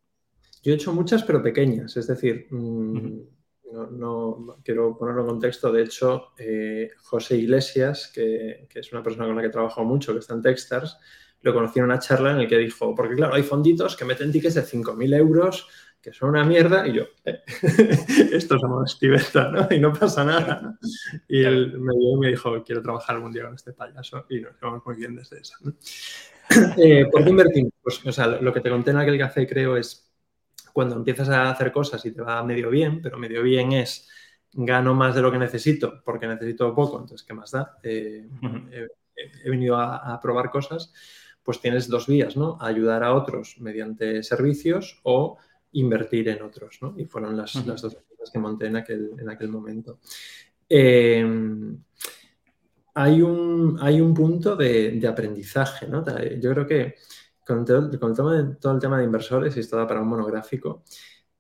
[0.64, 3.24] Yo he hecho muchas, pero pequeñas, es decir, mm,
[3.72, 5.72] no, quiero ponerlo en contexto.
[5.72, 10.14] De hecho, eh, José Iglesias, que, es una persona con la que he trabajado mucho,
[10.14, 10.98] que está en Techstars,
[11.42, 14.32] lo conocí en una charla en la que dijo, porque claro, hay fonditos que meten
[14.32, 15.68] tickets de 5.000 euros
[16.02, 17.44] que son una mierda, y yo, eh,
[18.34, 19.68] esto somos Tibeta, ¿no?
[19.70, 20.78] Y no pasa nada.
[21.28, 24.84] Y él me, me dijo, quiero trabajar algún día con este payaso, y nos llevamos
[24.86, 25.56] muy bien desde esa.
[26.78, 27.72] Eh, ¿Por qué invertimos?
[27.82, 30.11] Pues, o sea, lo que te conté en aquel café, creo, es
[30.74, 34.10] cuando empiezas a hacer cosas y te va medio bien, pero medio bien es
[34.54, 37.78] gano más de lo que necesito porque necesito poco, entonces, ¿qué más da?
[37.84, 38.28] Eh,
[39.44, 40.94] he, venido a, probar cosas,
[41.44, 42.58] pues tienes dos vías, ¿no?
[42.60, 45.38] Ayudar a otros mediante servicios o
[45.74, 46.94] invertir en otros, ¿no?
[46.98, 50.00] Y fueron las, dos cosas que monté en aquel, en aquel momento.
[50.68, 51.26] Eh,
[52.94, 56.04] hay, un, hay un punto de, de aprendizaje, ¿no?
[56.40, 56.96] Yo creo que
[57.54, 60.84] con todo, el tema de inversores, y esto da para un monográfico,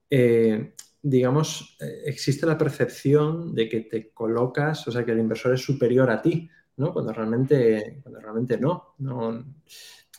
[0.09, 5.53] eh, digamos, eh, existe la percepción de que te colocas, o sea, que el inversor
[5.53, 6.93] es superior a ti, ¿no?
[6.93, 8.95] Cuando realmente, cuando realmente no,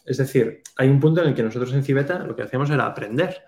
[0.04, 2.86] Es decir, hay un punto en el que nosotros en Cibeta lo que hacíamos era
[2.86, 3.42] aprender.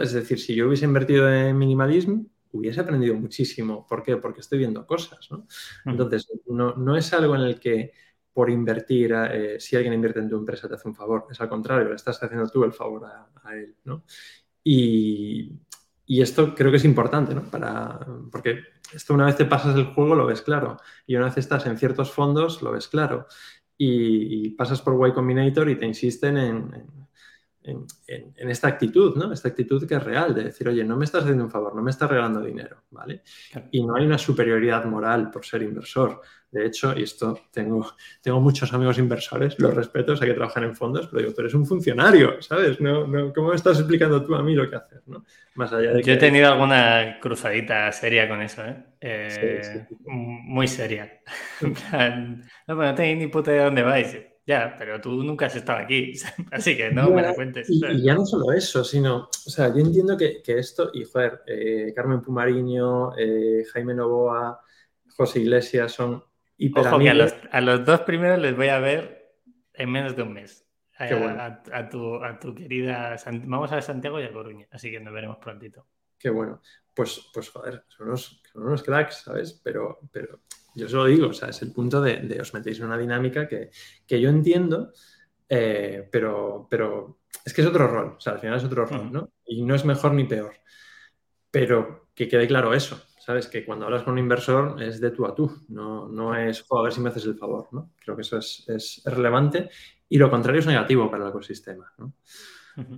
[0.00, 3.86] Es decir, si yo hubiese invertido en minimalismo, hubiese aprendido muchísimo.
[3.86, 4.16] ¿Por qué?
[4.16, 5.46] Porque estoy viendo cosas, ¿no?
[5.84, 7.92] Entonces, no, no es algo en el que
[8.32, 11.48] por invertir, eh, si alguien invierte en tu empresa te hace un favor, es al
[11.48, 14.04] contrario, le estás haciendo tú el favor a, él, ¿no?
[14.62, 15.58] Y,
[16.06, 17.42] Y esto creo que es importante, ¿no?
[17.50, 18.60] Para, porque
[18.92, 21.78] esto una vez te pasas el juego lo ves claro y una vez estás en
[21.78, 23.26] ciertos fondos lo ves claro
[23.78, 26.99] y, pasas por Y Combinator y te insisten en en,
[27.62, 29.32] esta actitud, ¿no?
[29.32, 31.82] Esta actitud que es real, de decir, oye, no me estás haciendo un favor, no
[31.82, 33.22] me estás regalando dinero, ¿vale?
[33.70, 36.20] Y no hay una superioridad moral por ser inversor.
[36.50, 40.74] De hecho, y esto tengo, tengo muchos amigos inversores, los respeto, sé que trabajan en
[40.74, 42.80] fondos, pero digo, tú eres un funcionario, ¿sabes?
[42.80, 45.24] No, no, ¿Cómo me estás explicando tú a mí lo que hacer, ¿no?
[45.54, 48.84] Más allá de Yo he tenido alguna cruzadita seria con eso, ¿eh?
[49.00, 51.20] eh muy seria.
[51.60, 51.70] no,
[52.66, 54.29] pero no tenéis ni puta idea de dónde vais.
[54.50, 56.12] Ya, pero tú nunca has estado aquí,
[56.50, 57.70] así que no me la cuentes.
[57.70, 61.92] Y, ya no solo eso, sino, o sea, yo entiendo que, esto, y joder, eh,
[61.94, 64.60] Carmen Pumariño, eh, Jaime Novoa,
[65.10, 66.24] José Iglesias son
[66.56, 69.36] hiper Ojo que a los, dos primeros les voy a ver
[69.72, 70.66] en menos de un mes.
[70.98, 73.14] A, tu, querida.
[73.44, 75.86] Vamos a Santiago y a Coruña, así que nos veremos prontito.
[76.18, 76.60] Qué bueno.
[76.92, 79.60] Pues, pues joder, son unos, son unos cracks, ¿sabes?
[79.62, 80.40] Pero, pero
[80.74, 83.48] yo os lo digo, o sea, es el punto de, os metéis en una dinámica
[83.48, 83.70] que,
[84.08, 84.92] yo entiendo,
[85.48, 89.12] eh, pero, pero es que es otro rol, o sea, al final es otro rol,
[89.12, 89.32] ¿no?
[89.44, 90.54] Y no es mejor ni peor.
[91.50, 93.48] Pero que quede claro eso, ¿sabes?
[93.48, 96.82] Que cuando hablas con un inversor es de tú a tú, no, no es, a
[96.82, 97.92] ver si me haces el favor, ¿no?
[97.98, 99.70] Creo que eso es, relevante
[100.08, 102.14] y lo contrario es negativo para el ecosistema, ¿no?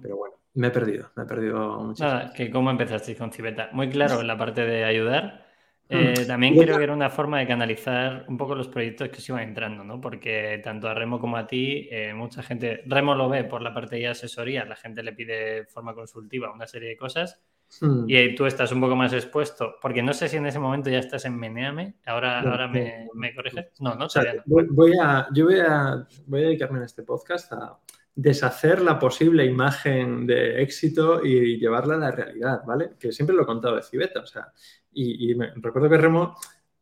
[0.01, 2.09] Pero bueno, me he perdido, me he perdido muchísimo.
[2.09, 3.71] Nada, que cómo empezasteis con Cibeta.
[3.73, 5.52] Muy claro en la parte de ayudar
[5.95, 6.27] eh, mm.
[6.27, 9.43] también creo que era una forma de canalizar un poco los proyectos que se iban
[9.43, 10.01] entrando, ¿no?
[10.01, 13.75] Porque tanto a Remo como a ti, eh, mucha gente, Remo lo ve por la
[13.75, 17.43] parte de asesoría, la gente le pide de forma consultiva una serie de cosas
[17.83, 18.05] mm.
[18.09, 20.99] y tú estás un poco más expuesto, porque no sé si en ese momento ya
[20.99, 23.67] estás en Meneame, ahora, ahora me, me, corriges.
[23.81, 24.07] No, no,
[24.47, 27.79] Voy, a, yo voy a, voy a dedicarme en este podcast a
[28.15, 32.93] deshacer la posible imagen de éxito y llevarla a la realidad, ¿vale?
[32.99, 34.53] Que siempre lo he contado de Cibeta, o sea,
[34.93, 36.37] y, me, recuerdo que Remo,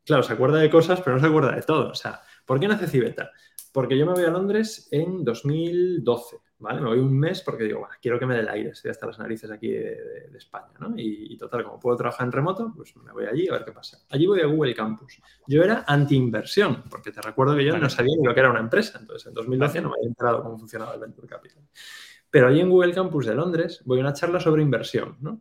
[0.05, 1.91] claro, se acuerda de cosas, pero no se acuerda de todo.
[1.91, 3.31] O sea, ¿por qué nace Cibeta?
[3.73, 6.81] Porque yo me voy a Londres en 2012, ¿vale?
[6.81, 9.07] Me voy un mes porque digo, bueno, quiero que me dé el aire, estoy hasta
[9.07, 10.95] las narices aquí de, España, ¿no?
[10.97, 13.99] Y, total, como puedo trabajar en remoto, pues me voy allí a ver qué pasa.
[14.11, 15.21] Allí voy a Google Campus.
[15.47, 18.61] Yo era anti-inversión, porque te recuerdo que yo no sabía ni lo que era una
[18.61, 21.63] empresa, entonces en 2012 no me había enterado cómo funcionaba el Venture Capital.
[22.31, 25.41] Pero allí en Google Campus de Londres voy a una charla sobre inversión, ¿no?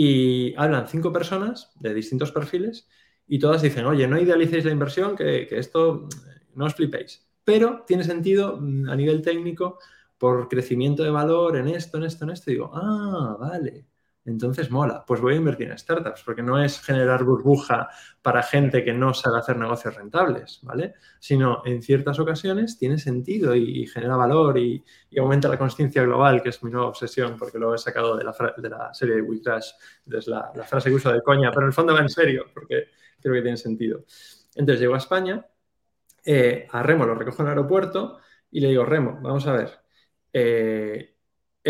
[0.00, 2.88] y hablan cinco personas de distintos perfiles
[3.26, 6.08] y todas dicen, oye, no idealicéis la inversión, que, esto
[6.54, 7.26] no os flipéis.
[7.42, 9.80] Pero tiene sentido mm, a nivel técnico
[10.18, 12.50] por crecimiento de valor en esto, en esto, en esto.
[12.50, 13.86] Y digo, ah, vale.
[14.28, 17.88] Entonces mola, pues voy a invertir en startups, porque no es generar burbuja
[18.20, 20.94] para gente que no sabe hacer negocios rentables, ¿vale?
[21.18, 24.84] Sino en ciertas ocasiones tiene sentido y, genera valor y,
[25.18, 28.34] aumenta la conciencia global, que es mi nueva obsesión, porque lo he sacado de la,
[28.58, 29.70] de la serie de We Crash,
[30.04, 32.88] entonces la, frase que uso de coña, pero en el fondo va en serio, porque
[33.18, 34.04] creo que tiene sentido.
[34.54, 35.46] Entonces llego a España,
[36.22, 38.18] eh, a Remo lo recojo en el aeropuerto
[38.50, 39.78] y le digo, Remo, vamos a ver,
[40.32, 41.18] eh,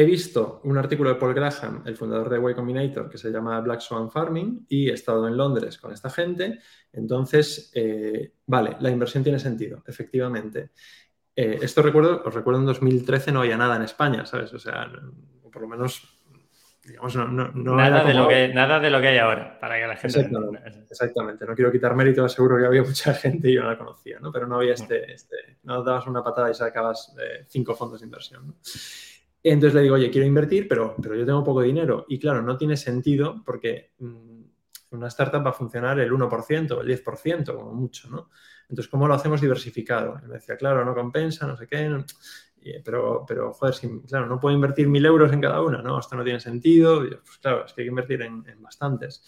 [0.01, 3.61] He visto un artículo de Paul Graham, el fundador de Y Combinator, que se llama
[3.61, 6.61] Black Swan Farming, y he estado en Londres con esta gente.
[6.93, 10.71] Entonces, eh, vale, la inversión tiene sentido, efectivamente.
[11.35, 14.55] Eh, esto recuerdo, os recuerdo en 2013 no había nada en España, ¿sabes?
[14.55, 14.89] O sea,
[15.51, 16.18] por lo menos,
[16.89, 19.97] digamos, no, nada, de lo que, nada de lo que hay ahora, para que la
[19.97, 20.21] gente...
[20.21, 21.47] Exactamente, exactamente.
[21.47, 24.33] no quiero quitar mérito, seguro que había mucha gente y yo no la conocía, ¿no?
[24.33, 28.07] Pero no había este, este no dabas una patada y sacabas eh, cinco fondos de
[28.07, 28.55] inversión, ¿no?
[29.43, 32.05] Entonces le digo, oye, quiero invertir, pero, pero yo tengo poco dinero.
[32.09, 34.43] Y claro, no tiene sentido porque mm,
[34.91, 38.31] una startup va a funcionar el 1%, el 10%, como mucho, ¿no?
[38.69, 40.21] Entonces, ¿cómo lo hacemos diversificado?
[40.23, 42.05] Y me decía, claro, no compensa, no sé qué.
[42.85, 43.75] Pero, pero, joder,
[44.07, 45.99] claro, no puedo invertir mil euros en cada una, ¿no?
[45.99, 47.01] Esto no tiene sentido.
[47.01, 49.25] pues claro, es que hay que invertir en, bastantes.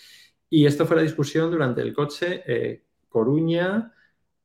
[0.49, 3.95] Y esto fue la discusión durante el coche eh, Coruña,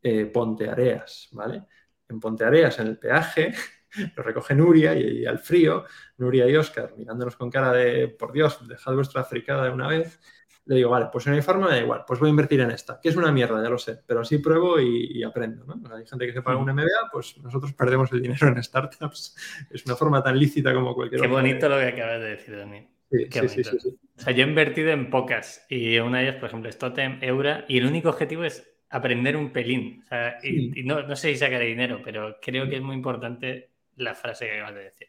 [0.02, 1.64] eh, Ponteareas, ¿vale?
[2.08, 3.54] En Ponteareas, en el peaje,
[4.16, 5.86] lo recoge Nuria y, al frío,
[6.18, 10.20] Nuria y Oscar mirándonos con cara de, por Dios, dejad vuestra fricada de una vez.
[10.66, 13.00] Le digo, vale, pues en forma me da igual, pues voy a invertir en esta,
[13.00, 15.96] que es una mierda, ya lo sé, pero así pruebo y, aprendo, ¿no?
[15.96, 19.36] hay gente que se paga un MBA, pues nosotros perdemos el dinero en startups.
[19.70, 21.30] Es una forma tan lícita como cualquier otra.
[21.30, 22.88] Qué bonito lo que acabas de decir, Dani.
[23.12, 26.38] Sí, sí, sí, sí, O sea, yo he invertido en pocas y una de ellas,
[26.38, 30.02] por ejemplo, es Totem, Eura, y el único objetivo es aprender un pelín.
[30.04, 33.70] O sea, y, no, no, sé si sacaré dinero, pero creo que es muy importante
[33.98, 35.08] la frase que acabas de decir.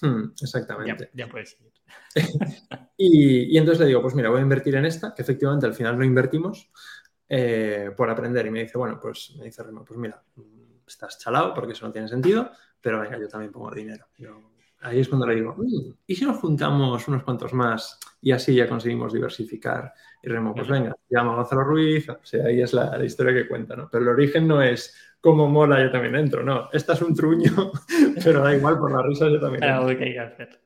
[0.00, 1.10] Hmm, exactamente.
[1.14, 1.58] Ya, puedes
[2.96, 5.98] y, entonces le digo, pues mira, voy a invertir en esta, que efectivamente al final
[5.98, 6.70] no invertimos
[7.28, 8.46] eh, por aprender.
[8.46, 10.22] Y me dice, bueno, pues me dice Remo, pues mira,
[10.86, 14.06] estás chalado porque eso no tiene sentido, pero venga, yo también pongo dinero.
[14.18, 15.56] Yo ahí es cuando le digo,
[16.06, 19.92] ¿y si nos juntamos unos cuantos más y así ya conseguimos diversificar?
[20.22, 23.48] Y Remo, pues venga, llama a Gonzalo Ruiz, o sea, ahí es la, historia que
[23.48, 23.88] cuenta, ¿no?
[23.90, 27.72] Pero el origen no es cómo mola yo también entro, no, esta es un truño,
[28.24, 29.86] pero da igual, por la risa yo también entro.
[29.96, 30.60] que hay que hacer.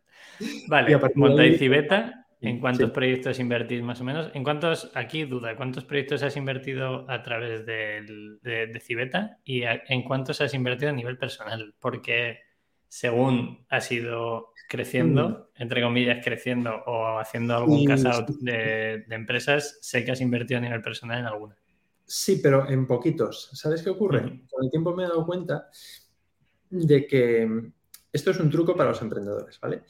[0.68, 4.30] Vale, montáis Civeta, ¿en cuántos proyectos invertís más o menos?
[4.34, 8.02] ¿En cuántos, aquí duda, cuántos proyectos has invertido a través de,
[8.42, 11.74] de Civeta y en cuántos has invertido a nivel personal?
[11.78, 12.40] Porque
[12.92, 15.62] según has ido creciendo, mm.
[15.62, 20.82] entre comillas, creciendo o haciendo algún out de, empresas, sé que has invertido a nivel
[20.82, 21.56] personal en alguna.
[22.04, 23.48] Sí, pero en poquitos.
[23.54, 24.42] ¿Sabes qué ocurre?
[24.46, 25.70] Con el tiempo me he dado cuenta
[26.68, 27.72] de que
[28.12, 29.84] esto es un truco para los emprendedores, ¿vale?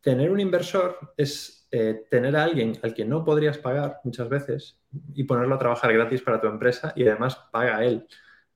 [0.00, 4.80] Tener un inversor es eh, tener a alguien al que no podrías pagar muchas veces
[5.14, 8.08] y ponerlo a trabajar gratis para tu empresa y además paga a él,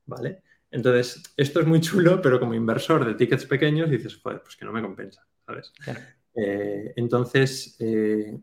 [0.04, 0.42] ¿vale?
[0.74, 4.64] Entonces, esto es muy chulo, pero como inversor de tickets pequeños dices, joder, pues que
[4.64, 5.72] no me compensa, ¿sabes?
[6.34, 8.40] Eh, entonces, eh,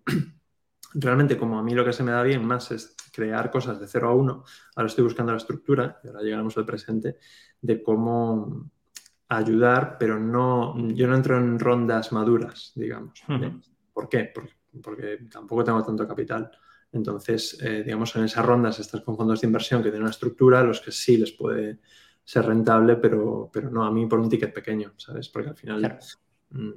[0.94, 3.88] realmente como a mí lo que se me da bien más es crear cosas de
[3.88, 4.46] 0 a 1,
[4.78, 7.18] ahora estoy buscando la estructura, y ahora llegaremos al presente,
[7.60, 8.72] de cómo
[9.28, 13.22] ayudar, pero no, yo no entro en rondas maduras, digamos.
[13.92, 14.32] ¿Por qué?
[14.82, 16.50] Porque, tampoco tengo tanto capital.
[16.94, 20.64] Entonces, eh, digamos, en esas rondas estás con fondos de inversión que tienen una estructura,
[20.64, 21.80] los que sí les puede
[22.32, 25.28] ser rentable, pero, pero no a mí por un ticket pequeño, ¿sabes?
[25.28, 26.00] Porque al final
[26.52, 26.70] mm,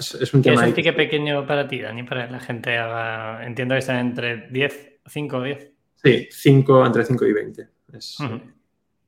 [0.00, 0.56] es, un tema.
[0.56, 2.02] ¿Qué es un ticket pequeño para ti, Dani?
[2.02, 3.46] Para que la gente haga.
[3.46, 5.72] Entiendo que está entre 10, 5 o 10.
[6.02, 7.68] Sí, 5, entre 5 y 20.
[7.92, 8.18] Es,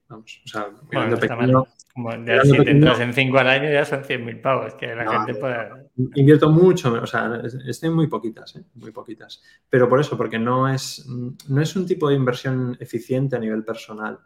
[0.08, 3.84] Vamos, o sea, bueno, pequeño, Como ya si te entras en 5 al año ya
[3.84, 5.68] son 100.000 pavos, que la gente puede...
[6.14, 8.62] Invierto mucho, o sea, estoy muy poquitas, ¿eh?
[8.74, 9.42] muy poquitas.
[9.68, 13.64] Pero por eso, porque no es, no es un tipo de inversión eficiente a nivel
[13.64, 14.20] personal.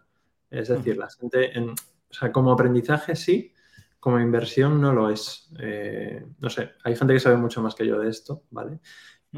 [0.50, 1.74] Es decir, la gente, en, o
[2.12, 3.54] sea, como aprendizaje sí,
[4.00, 5.50] como inversión no lo es.
[5.58, 8.80] Eh, no sé, hay gente que sabe mucho más que yo de esto, ¿vale?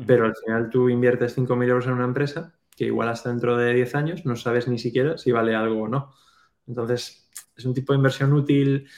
[0.06, 3.74] Pero al final tú inviertes 5.000 euros en una empresa que igual hasta dentro de
[3.74, 6.14] 10 años no sabes ni siquiera si vale algo o no.
[6.66, 8.88] Entonces, es un tipo de inversión útil.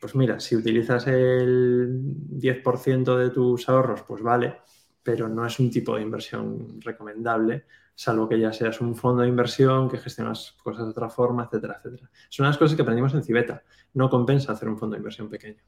[0.00, 4.60] Pues mira, si utilizas el 10% de tus ahorros, pues vale,
[5.02, 7.66] pero no es un tipo de inversión recomendable
[7.98, 11.78] salvo que ya seas un fondo de inversión que gestionas cosas de otra forma, etcétera,
[11.78, 12.08] etcétera.
[12.28, 13.64] Son las cosas que aprendimos en Cibeta.
[13.94, 15.60] No compensa hacer un fondo de inversión pequeño.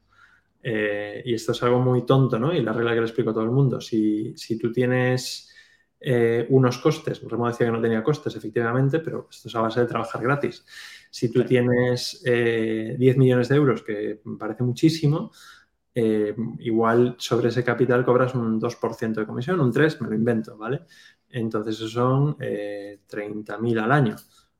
[0.63, 2.53] Eh, y esto es algo muy tonto, ¿no?
[2.53, 3.81] Y la regla que le explico a todo el mundo.
[3.81, 5.53] Si, tú tienes
[5.99, 9.81] eh, unos costes, Remo decía que no tenía costes, efectivamente, pero esto es a base
[9.81, 10.65] de trabajar gratis.
[11.09, 15.33] Si tú tienes 10 eh, millones de euros, que me parece muchísimo,
[15.93, 20.85] igual sobre ese capital cobras un 2% de comisión, un 3%, me lo invento, ¿vale?
[21.33, 24.15] Entonces, eso son eh, 30.000 al año,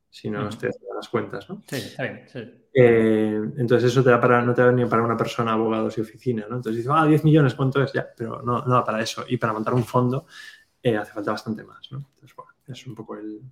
[0.08, 1.62] si no estoy haciendo las cuentas, ¿no?
[1.66, 2.26] Sí, está bien,
[2.74, 6.00] eh, entonces, eso te da para, no te da ni para una persona, abogados y
[6.00, 6.56] oficina, ¿no?
[6.56, 7.92] Entonces dices, ah, 10 millones, ¿cuánto es?
[7.92, 9.24] Ya, pero no, no da para eso.
[9.28, 10.26] Y para montar un fondo
[10.82, 11.98] eh, hace falta bastante más, ¿no?
[11.98, 13.42] Entonces, bueno, es un poco el,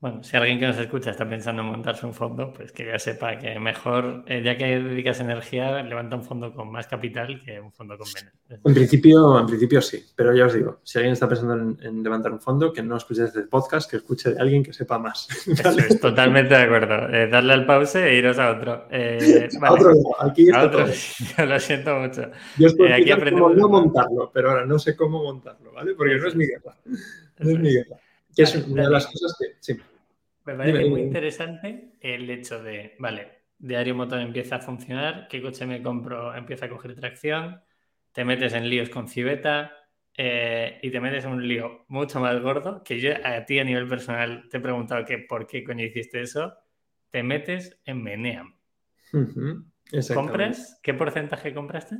[0.00, 2.98] bueno, si alguien que nos escucha está pensando en montarse un fondo, pues que ya
[2.98, 7.60] sepa que mejor, eh, ya que dedicas energía, levanta un fondo con más capital que
[7.60, 8.32] un fondo con menos.
[8.64, 12.32] En principio, en principio sí, pero ya os digo, si alguien está pensando en, levantar
[12.32, 15.28] un fondo, que no escuche el podcast, que escuche de alguien que sepa más.
[15.46, 17.14] Eso es, totalmente de acuerdo.
[17.14, 18.86] Eh, darle al pause e iros a otro.
[18.90, 20.86] Eh, a otro, aquí a otro.
[21.36, 22.22] Yo lo siento mucho.
[22.56, 25.94] Yo estoy aquí aprendemos cómo montarlo, pero ahora no sé cómo montarlo, ¿vale?
[25.94, 26.74] Porque no es mi guerra.
[26.86, 27.96] No es mi guerra.
[28.34, 29.56] Que es una de las cosas que...
[29.60, 29.78] Sí.
[30.50, 35.64] Me parece muy interesante el hecho de, vale, Diario Motor empieza a funcionar, ¿qué coche
[35.64, 36.34] me compro?
[36.34, 37.60] Empieza a coger tracción,
[38.12, 39.72] te metes en líos con Civeta
[40.16, 43.64] eh, y te metes en un lío mucho más gordo, que yo a ti a
[43.64, 46.52] nivel personal te he preguntado que por qué coño hiciste eso,
[47.10, 48.56] te metes en Meneam.
[50.14, 50.80] ¿Compras?
[50.82, 51.96] ¿Qué porcentaje compraste?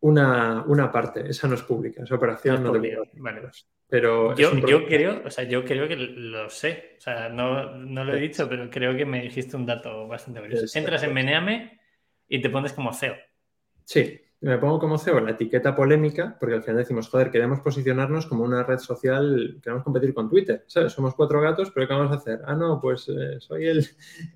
[0.00, 3.42] Una, una, parte, esa no es pública, esa operación no, es Vale.
[3.90, 6.94] Pero yo, yo creo, o sea, yo creo que lo sé.
[6.98, 10.40] O sea, no, no lo he dicho, pero creo que me dijiste un dato bastante
[10.40, 10.78] curioso.
[10.78, 11.80] Entras en Meneame
[12.28, 13.16] y te pones como CEO.
[13.84, 18.26] Sí, me pongo como CEO la etiqueta polémica, porque al final decimos, joder, queremos posicionarnos
[18.26, 20.92] como una red social, queremos competir con Twitter, ¿sabes?
[20.92, 22.40] Somos cuatro gatos, pero ¿qué vamos a hacer?
[22.46, 23.86] Ah, no, pues eh, soy el,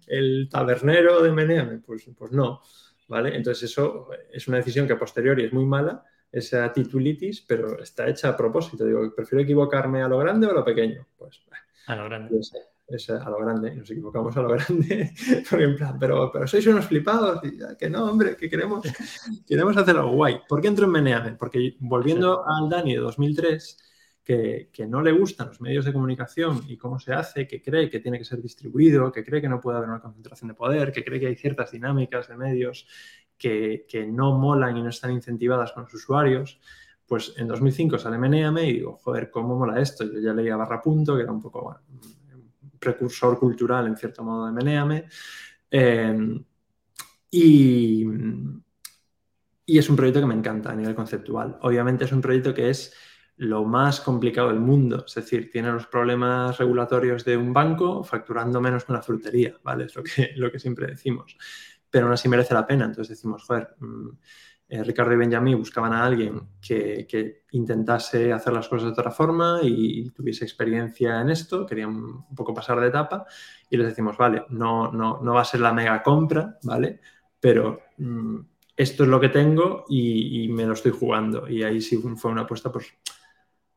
[0.08, 1.78] el, tabernero de Meneame.
[1.78, 2.60] Pues, pues no.
[3.08, 3.36] ¿vale?
[3.36, 6.04] Entonces eso es una decisión que a posteriori es muy mala,
[6.34, 8.84] esa titulitis, pero está hecha a propósito.
[8.84, 11.06] Digo, prefiero equivocarme a lo grande o a lo pequeño.
[11.16, 11.40] Pues
[11.86, 12.40] a lo grande.
[12.86, 15.10] Pues, a lo grande, nos equivocamos a lo grande,
[15.52, 18.84] en plan, pero, pero sois unos flipados, y, que no, hombre, que queremos,
[19.46, 20.40] queremos hacer algo guay.
[20.46, 21.32] ¿Por qué entro en Meneame?
[21.32, 23.78] Porque volviendo al Dani de 2003,
[24.24, 28.00] que, no le gustan los medios de comunicación y cómo se hace, que cree que
[28.00, 31.04] tiene que ser distribuido, que cree que no puede haber una concentración de poder, que
[31.04, 32.86] cree que hay ciertas dinámicas de medios
[33.38, 36.60] que, no molan y no están incentivadas con los usuarios,
[37.06, 40.04] pues en 2005 sale Meneame y digo, joder, ¿cómo mola esto?
[40.04, 44.46] Yo ya leía Barra Punto, que era un poco, un precursor cultural en cierto modo
[44.46, 45.06] de Meneame.
[45.70, 46.40] Eh,
[47.30, 48.06] y,
[49.66, 51.58] y es un proyecto que me encanta a nivel conceptual.
[51.62, 52.94] Obviamente es un proyecto que es
[53.36, 55.04] lo más complicado del mundo.
[55.06, 59.86] Es decir, tiene los problemas regulatorios de un banco facturando menos que una frutería, ¿vale?
[59.86, 59.96] Es
[60.36, 61.36] lo que siempre decimos.
[61.94, 62.86] Pero aún así merece la pena.
[62.86, 64.08] Entonces decimos, joder, mm,
[64.68, 69.60] eh, Ricardo y Benjamín buscaban a alguien que, intentase hacer las cosas de otra forma
[69.62, 73.26] y, tuviese experiencia en esto, querían un poco pasar de etapa
[73.70, 76.98] y les decimos, vale, no, no, no va a ser la mega compra, ¿vale?
[77.38, 77.80] Pero...
[77.98, 78.40] Mm,
[78.76, 81.48] esto es lo que tengo y, y, me lo estoy jugando.
[81.48, 82.92] Y ahí sí fue una apuesta pues,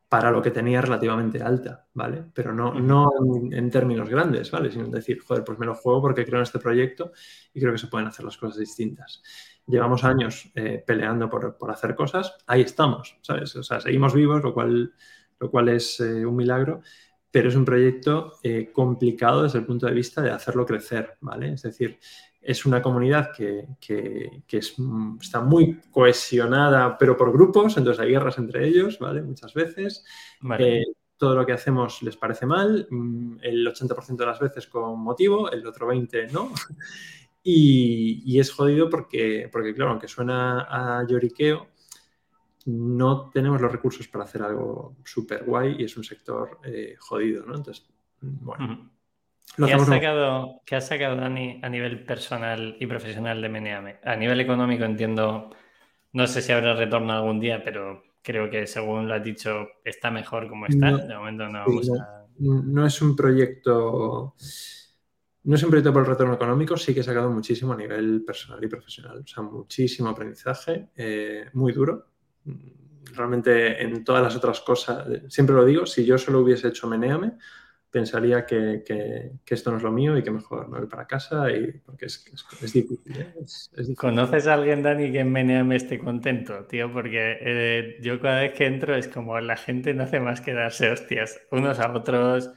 [0.08, 2.24] para lo que tenía relativamente alta, ¿vale?
[2.32, 3.10] Pero no, no
[3.52, 4.70] en, términos grandes, ¿vale?
[4.70, 7.12] Sino decir, joder, pues me lo juego porque creo en este proyecto
[7.52, 9.22] y creo que se pueden hacer las cosas distintas.
[9.66, 13.54] Llevamos años eh, peleando por, por, hacer cosas, ahí estamos, ¿sabes?
[13.56, 14.94] O sea, seguimos vivos, lo cual,
[15.38, 16.80] lo cual es eh, un milagro,
[17.30, 21.52] pero es un proyecto eh, complicado desde el punto de vista de hacerlo crecer, ¿vale?
[21.52, 21.98] Es decir,
[22.40, 23.66] es una comunidad que,
[24.50, 29.22] está muy cohesionada, pero por grupos, entonces hay guerras entre ellos, ¿vale?
[29.22, 30.04] Muchas veces.
[30.58, 30.84] Eh,
[31.16, 35.50] todo lo que hacemos les parece mal, mm, el 80% de las veces con motivo,
[35.50, 36.52] el otro 20% no.
[37.50, 41.68] Y, es jodido porque, porque, claro, aunque suena a lloriqueo,
[42.66, 47.46] no tenemos los recursos para hacer algo súper guay y es un sector eh, jodido,
[47.46, 47.54] ¿no?
[47.54, 47.88] Entonces,
[48.20, 48.90] bueno.
[49.56, 53.98] ¿Qué has, sacado, ¿Qué sacado, Dani, a nivel personal y profesional de Meneame?
[54.04, 55.50] A nivel económico entiendo,
[56.12, 60.10] no sé si habrá retorno algún día, pero creo que según lo has dicho, está
[60.10, 60.96] mejor como está.
[60.96, 61.64] de momento no,
[62.38, 64.34] no, es un proyecto...
[65.44, 68.22] No es un proyecto por el retorno económico, sí que he sacado muchísimo a nivel
[68.22, 69.20] personal y profesional.
[69.24, 72.08] O sea, muchísimo aprendizaje, eh, muy duro.
[73.14, 77.38] Realmente en todas las otras cosas, siempre lo digo, si yo solo hubiese hecho Meneame,
[77.90, 78.82] pensaría que,
[79.46, 82.24] esto no es lo mío y que mejor me voy para casa y porque es,
[82.72, 83.34] difícil, ¿eh?
[83.96, 86.92] ¿Conoces a alguien, Dani, que en Meneame esté contento, tío?
[86.92, 90.52] Porque eh, yo cada vez que entro es como la gente no hace más que
[90.52, 92.50] darse hostias unos a otros,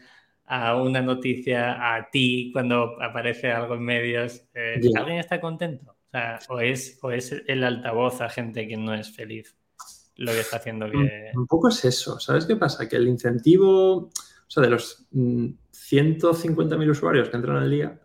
[0.46, 4.44] a una noticia, a ti cuando aparece algo en medios.
[4.54, 5.92] Eh, ¿Alguien está contento?
[5.92, 9.56] O, sea, o, es, ¿O es el altavoz a gente que no es feliz
[10.18, 11.32] lo que está haciendo que...
[11.34, 12.88] Un poco es eso, ¿sabes qué pasa?
[12.88, 14.12] Que el incentivo
[14.52, 18.02] sea, de los 150.000 mm, usuarios que entran al día,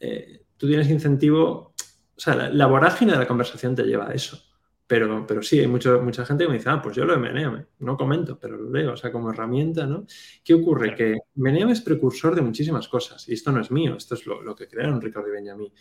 [0.00, 1.74] eh, tú tienes incentivo,
[2.16, 4.42] o sea, la, vorágine de la conversación te lleva a eso.
[4.88, 7.20] Pero, pero sí, hay mucho, mucha gente que me dice, ah, pues yo lo de
[7.20, 10.04] Meneame, no comento, pero lo leo, o sea, como herramienta, ¿no?
[10.42, 10.96] ¿Qué ocurre?
[10.96, 14.56] Que Meneame es precursor de muchísimas cosas, y esto no es mío, esto es lo,
[14.56, 15.72] que crearon Ricardo y Benjamín.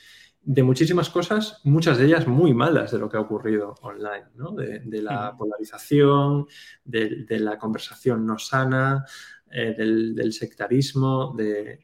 [0.41, 4.51] De muchísimas cosas, muchas de ellas muy malas de lo que ha ocurrido online, ¿no?
[4.51, 6.45] De, la polarización,
[6.85, 9.05] de, de la conversación no sana,
[9.51, 11.79] eh, del, sectarismo, de...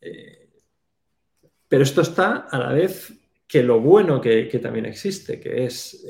[0.00, 0.48] Eh,
[1.68, 3.12] pero esto está a la vez
[3.46, 6.06] que lo bueno que, también existe, que es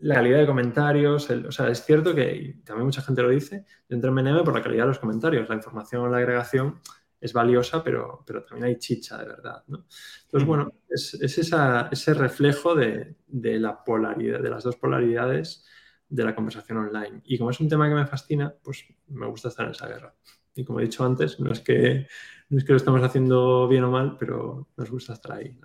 [0.00, 1.30] la calidad de comentarios.
[1.30, 4.62] o sea, es cierto que también mucha gente lo dice, dentro de MNM por la
[4.62, 5.48] calidad de los comentarios.
[5.48, 6.80] La información o la agregación
[7.20, 9.62] es valiosa, pero, pero también hay chicha de verdad.
[9.66, 15.64] Entonces, bueno, es, ese reflejo de, de, la polaridad, de las dos polaridades
[16.08, 17.20] de la conversación online.
[17.24, 20.14] Y como es un tema que me fascina, pues me gusta estar en esa guerra.
[20.54, 22.06] Y como he dicho antes, no es que,
[22.48, 25.58] no es que lo estamos haciendo bien o mal, pero nos gusta estar ahí.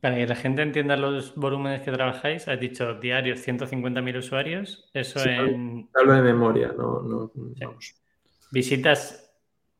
[0.00, 4.88] Para que la gente entienda los volúmenes que trabajáis, has dicho diarios 150.000 usuarios.
[4.94, 5.88] Eso en.
[5.94, 7.32] Hablo de memoria, no, no
[8.50, 9.28] ¿Visitas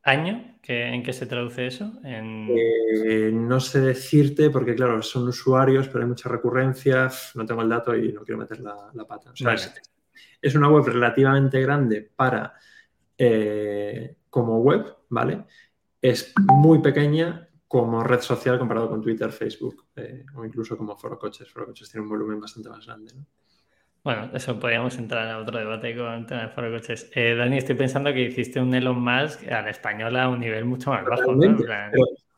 [0.03, 0.59] año?
[0.71, 1.91] ¿En qué se traduce eso?
[2.03, 7.09] Eh, no sé decirte, porque claro, son usuarios, pero hay mucha recurrencia.
[7.33, 9.31] No tengo el dato y no quiero meter la, pata.
[9.31, 9.55] O sea,
[10.41, 12.53] es una web relativamente grande para
[13.17, 15.45] eh, como web, ¿vale?
[16.01, 21.19] Es muy pequeña como red social comparado con Twitter, Facebook eh, o incluso como Foro
[21.19, 21.49] Coches.
[21.51, 23.25] Foro Coches tiene un volumen bastante más grande, ¿no?
[24.01, 27.11] Bueno, eso podríamos entrar a otro debate con el tema de Foro Coches.
[27.13, 30.63] Eh, Dani, estoy pensando que hiciste un Elon Musk a la española a un nivel
[30.65, 31.35] mucho más bajo.
[31.35, 31.57] ¿no?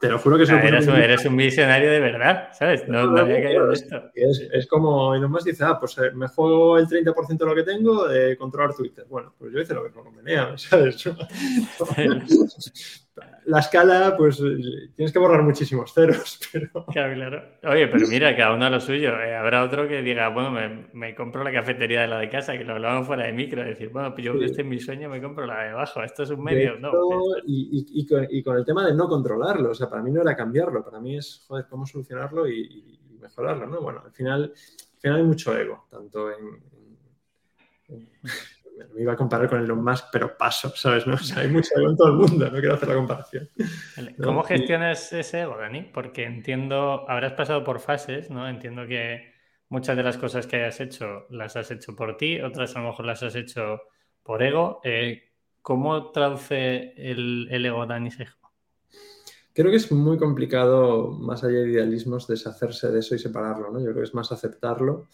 [0.02, 2.88] Te lo juro que eso eres, un, eres un visionario de verdad, ¿sabes?
[2.88, 4.10] No, no había caído de esto.
[4.16, 7.54] Es, es como Elon Musk dice, ah, pues eh, me juego el 30% de lo
[7.54, 9.06] que tengo de controlar Twitter.
[9.08, 11.06] Bueno, pues yo hice lo que me convenía, ¿sabes?
[13.46, 14.42] la escala, pues
[14.96, 16.40] tienes que borrar muchísimos ceros.
[16.52, 16.86] Pero...
[16.86, 17.44] Claro, claro.
[17.64, 19.20] Oye, pero mira, cada uno a lo suyo.
[19.20, 20.52] Eh, habrá otro que diga, bueno,
[20.94, 23.64] me, compro la cafetería de la de casa, que lo hablábamos fuera de micro.
[23.64, 24.46] Decir, bueno, pues yo sí.
[24.46, 26.04] este es mi sueño, me compro la de abajo.
[26.04, 26.92] Esto es un medio, ¿no?
[27.46, 28.08] Y,
[28.44, 29.72] con, el tema de no controlarlo.
[29.72, 30.84] O sea, para mí no era cambiarlo.
[30.84, 33.82] Para mí es, joder, cómo solucionarlo y, mejorarlo, ¿no?
[33.82, 36.60] Bueno, al final, al final hay mucho ego, tanto en,
[38.94, 41.08] me iba a comparar con Elon Musk, pero paso, ¿sabes?
[41.08, 41.16] ¿no?
[41.16, 43.50] O sea, hay mucho ego en todo el mundo, no quiero hacer la comparación.
[44.24, 45.84] ¿Cómo gestionas ese ego, Dani?
[45.84, 48.48] Porque entiendo, habrás pasado por fases, ¿no?
[48.48, 49.34] Entiendo que
[49.70, 52.88] muchas de las cosas que hayas hecho las has hecho por ti, otras a lo
[52.88, 53.82] mejor las has hecho
[54.24, 54.82] por ego.
[54.84, 55.24] Eh,
[55.62, 58.38] ¿Cómo traduce el, ego Dani Sejo?
[59.54, 63.80] Creo que es muy complicado, más allá de idealismos, deshacerse de eso y separarlo, ¿no?
[63.80, 65.08] Yo creo que es más aceptarlo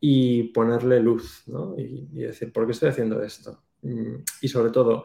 [0.00, 1.74] y ponerle luz, ¿no?
[1.78, 3.62] Y, decir, ¿por qué estoy haciendo esto?
[3.82, 5.04] Mm, y sobre todo,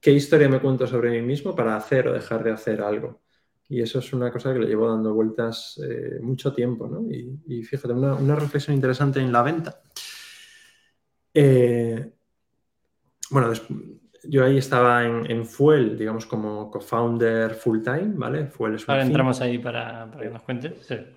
[0.00, 3.20] ¿qué historia me cuento sobre mí mismo para hacer o dejar de hacer algo?
[3.68, 7.06] Y eso es una cosa que le llevo dando vueltas eh, mucho tiempo, ¿no?
[7.10, 9.82] Y, fíjate, una, reflexión interesante en la venta.
[11.34, 12.12] Eh,
[13.30, 13.52] bueno,
[14.24, 18.46] yo ahí estaba en, Fuel, digamos, como co-founder full time, ¿vale?
[18.46, 20.72] Fuel es Ahora entramos ahí para, que nos cuentes.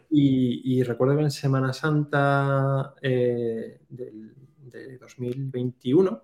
[0.10, 6.24] Y, recuerdo que en Semana Santa eh, de, 2021,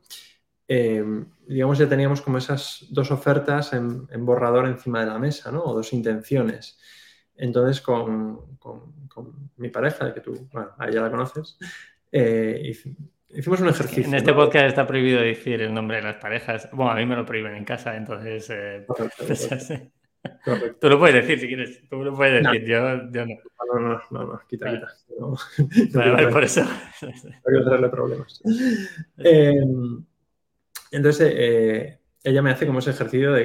[0.67, 5.63] eh, digamos, ya teníamos como esas dos ofertas en, borrador encima de la mesa, ¿no?
[5.63, 6.79] O dos intenciones.
[7.35, 8.57] Entonces, con,
[9.57, 11.57] mi pareja, que tú, bueno, ahí ya la conoces,
[12.11, 12.73] eh,
[13.29, 14.05] Hicimos un ejercicio.
[14.05, 16.69] En este podcast está prohibido decir el nombre de las parejas.
[16.71, 18.49] Bueno, a mí me lo prohíben en casa, entonces.
[18.49, 18.85] Eh,
[20.79, 21.87] Tú lo puedes decir si quieres.
[21.89, 23.35] Tú lo puedes decir, yo, yo, no.
[23.73, 24.87] No, no, no, no, quita, quita.
[25.93, 26.61] Vale, vale, por eso.
[26.61, 27.09] No
[27.43, 28.41] quiero traerle problemas.
[29.17, 30.05] Em,
[30.91, 33.43] entonces, eh, ella me hace como ese ejercicio de,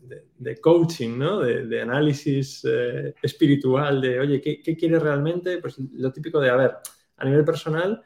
[0.00, 1.40] de, de, coaching, ¿no?
[1.40, 5.58] De, análisis eh, espiritual, de, oye, ¿qué, ¿qué quieres realmente?
[5.58, 6.72] Pues lo típico de, a ver,
[7.16, 8.02] a nivel personal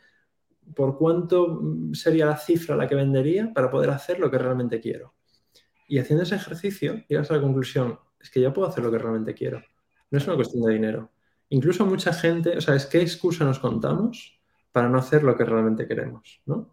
[0.74, 1.62] por cuánto
[1.92, 5.14] sería la cifra a la que vendería para poder hacer lo que realmente quiero.
[5.88, 8.98] Y haciendo ese ejercicio, llegas a la conclusión, es que ya puedo hacer lo que
[8.98, 9.62] realmente quiero.
[10.10, 11.10] No es una cuestión de dinero.
[11.48, 14.40] Incluso mucha gente, o sea, es qué excusa nos contamos
[14.72, 16.72] para no hacer lo que realmente queremos, ¿no?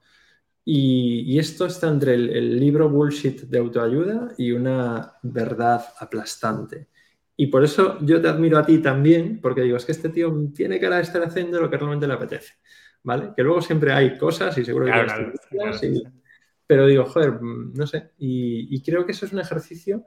[0.66, 6.88] Y, esto está entre el, el, libro bullshit de autoayuda y una verdad aplastante.
[7.36, 10.34] Y por eso yo te admiro a ti también, porque digo, es que este tío
[10.56, 12.54] tiene cara de estar haciendo lo que realmente le apetece.
[13.04, 13.34] ¿Vale?
[13.36, 16.04] Que luego siempre hay cosas y seguro que...
[16.66, 18.12] Pero digo, joder, no sé.
[18.18, 20.06] Y, creo que eso es un ejercicio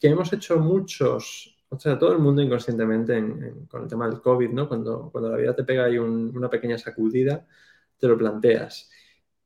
[0.00, 3.22] que hemos hecho muchos, o sea, todo el mundo inconscientemente
[3.68, 4.68] con el tema del COVID, ¿no?
[4.68, 7.46] Cuando, cuando la vida te pega ahí una pequeña sacudida,
[7.98, 8.90] te lo planteas.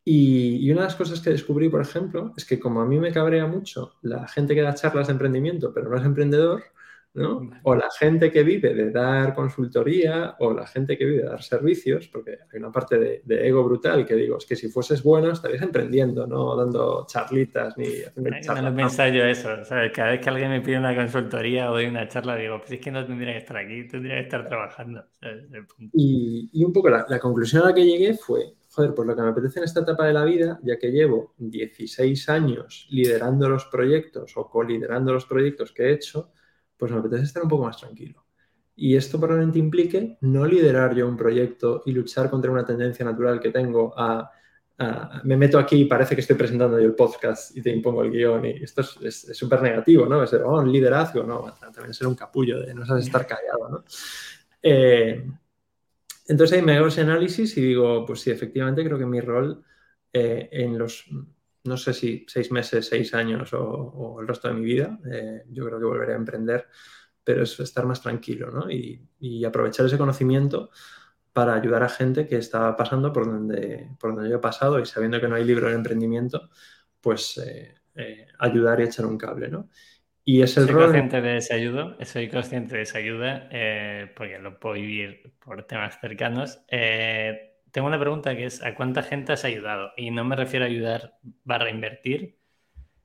[0.03, 2.99] Y, y, una de las cosas que descubrí, por ejemplo, es que como a mí
[2.99, 6.63] me cabrea mucho la gente que da charlas de emprendimiento, pero no es emprendedor,
[7.63, 11.43] o la gente que vive de dar consultoría o la gente que vive de dar
[11.43, 15.31] servicios, porque hay una parte de, ego brutal que digo, es que si fueses bueno
[15.33, 18.73] estarías emprendiendo, no dando charlitas ni haciendo charlas.
[18.73, 19.51] No lo yo eso,
[19.95, 22.81] Cada vez que alguien me pide una consultoría o doy una charla, digo, pues es
[22.81, 25.05] que no tendría que estar aquí, tendría que estar trabajando.
[25.93, 29.23] Y, un poco la, la conclusión a la que llegué fue, joder, pues lo que
[29.23, 33.65] me apetece en esta etapa de la vida, ya que llevo 16 años liderando los
[33.67, 36.33] proyectos o co-liderando los proyectos que he hecho,
[36.77, 38.25] pues me apetece estar un poco más tranquilo.
[38.75, 43.41] Y esto probablemente implique no liderar yo un proyecto y luchar contra una tendencia natural
[43.41, 44.31] que tengo a,
[45.25, 48.11] me meto aquí y parece que estoy presentando yo el podcast y te impongo el
[48.11, 50.23] guion y esto es súper negativo, ¿no?
[50.23, 51.55] Es oh, un liderazgo, ¿no?
[51.59, 53.85] También ser un capullo de no sabes estar callado, ¿no?
[54.63, 55.27] Eh,
[56.29, 59.65] entonces ahí me hago ese análisis y digo, pues sí, efectivamente creo que mi rol
[60.13, 61.07] eh, en los
[61.67, 64.99] no sé si seis meses, seis años o, el resto de mi vida.
[65.11, 66.67] Eh, yo creo que volveré a emprender,
[67.23, 68.71] pero es estar más tranquilo ¿no?
[68.71, 70.71] y, aprovechar ese conocimiento
[71.33, 74.87] para ayudar a gente que está pasando por donde, por donde yo he pasado y
[74.87, 76.49] sabiendo que no hay libro de emprendimiento,
[77.01, 79.49] pues eh, eh, ayudar y echar un cable.
[79.49, 79.69] ¿no?
[80.25, 83.49] Y es el soy consciente de esa ayuda, soy consciente de esa ayuda
[84.17, 86.59] porque lo puedo vivir por temas cercanos
[87.77, 89.91] tengo una pregunta que es, ¿a cuánta gente has ayudado?
[89.99, 92.39] Y no me refiero a ayudar barra invertir,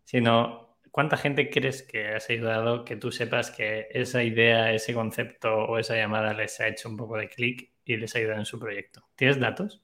[0.05, 5.53] sino ¿cuánta gente crees que has ayudado que tú sepas que esa idea, ese concepto
[5.53, 8.45] o esa llamada les ha hecho un poco de clic y les ha ayudado en
[8.45, 9.03] su proyecto?
[9.17, 9.83] ¿Tienes datos?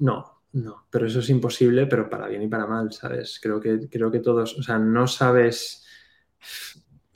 [0.00, 3.38] No, no, pero eso es imposible, pero para bien y para mal, ¿sabes?
[3.40, 5.86] Creo que, creo que todos, o sea, no sabes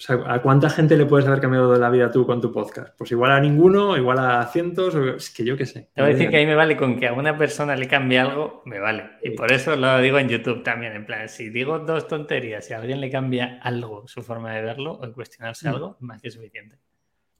[0.02, 2.50] o sea, ¿a cuánta gente le puedes haber cambiado de la vida tú con tu
[2.50, 2.92] podcast?
[2.98, 5.90] Pues igual a ninguno, igual a cientos, es que yo qué sé.
[5.94, 8.18] Te voy a decir que ahí me vale con que a una persona le cambie
[8.18, 9.10] algo, me vale.
[9.22, 12.74] Y por eso lo digo en YouTube también, en plan, si digo dos tonterías y
[12.74, 15.72] a alguien le cambia algo, su forma de verlo o cuestionarse mm.
[15.72, 16.78] algo, más que suficiente.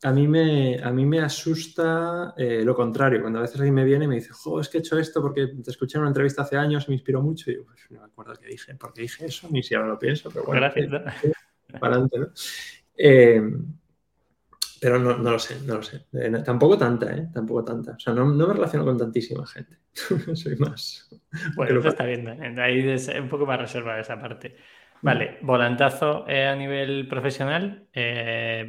[0.05, 3.85] A mí me, a mí me asusta eh, lo contrario, cuando a veces alguien me
[3.85, 6.11] viene y me dice, jo, es que he hecho esto porque te escuché en una
[6.11, 7.51] entrevista hace años y me inspiró mucho.
[7.51, 9.99] Y yo, pues no me acuerdo qué dije, porque dije eso, ni si ahora lo
[9.99, 10.61] pienso, pero bueno.
[10.61, 11.35] Gracias.
[11.79, 12.29] Para adelante, ¿no?
[12.97, 13.43] Eh,
[14.81, 16.07] pero no, no, lo sé, no lo sé.
[16.13, 17.29] Eh, tampoco tanta, ¿eh?
[17.33, 17.93] Tampoco tanta.
[17.93, 19.79] O sea, no, no me relaciono con tantísima gente.
[20.35, 21.09] Soy más.
[21.55, 22.59] Bueno, eso está bien.
[22.59, 24.57] Ahí es un poco más reservada esa parte.
[25.03, 27.89] Vale, volantazo eh, a nivel profesional.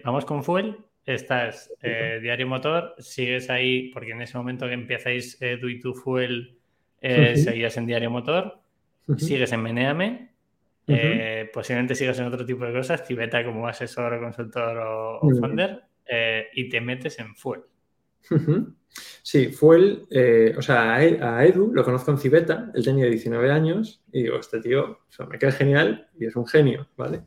[0.03, 0.77] Vamos con Fuel.
[1.05, 6.57] Estás diario motor, sigues ahí, porque en ese momento que empezáis Do y tu Fuel,
[7.01, 8.61] seguías en diario motor,
[9.17, 10.32] sigues en Meneame,
[11.53, 16.47] posiblemente sigas en otro tipo de cosas, Tibeta como asesor, consultor o, o founder, eh,
[16.53, 17.61] y te metes en Fuel.
[19.21, 24.03] Sí, Fuel, eh, o sea, a Edu lo conozco en Cibeta, él tenía 19 años
[24.11, 27.23] y digo, este tío me cae genial y es un genio, ¿vale?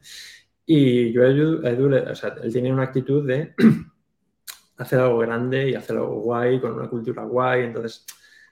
[0.65, 3.55] Y yo a Edu, o sea, él tiene una actitud de
[4.77, 8.07] hacer algo grande y hacer algo guay, con una cultura guay, entonces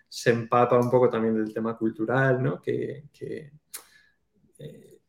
[0.08, 2.60] se empapa un poco también del tema cultural, ¿no?
[2.60, 3.52] Que, eh,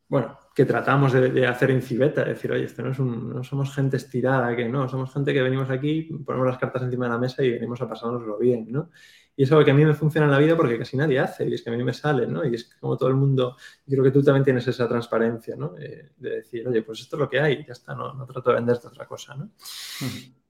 [0.07, 3.73] bueno, que tratamos de, hacer en Cibeta, decir, oye, esto no, es un, no somos
[3.73, 7.17] gente estirada, que no, somos gente que venimos aquí, ponemos las cartas encima de la
[7.17, 8.91] mesa y venimos a pasárnoslo bien, ¿no?
[9.35, 11.45] Y es algo que a mí me funciona en la vida porque casi nadie hace,
[11.49, 12.45] y es que a mí me sale, ¿no?
[12.45, 15.75] Y es como todo el mundo, y creo que tú también tienes esa transparencia, ¿no?
[15.77, 18.51] Eh, de decir, oye, pues esto es lo que hay, ya está, no, no trato
[18.51, 19.49] de venderte otra cosa, ¿no?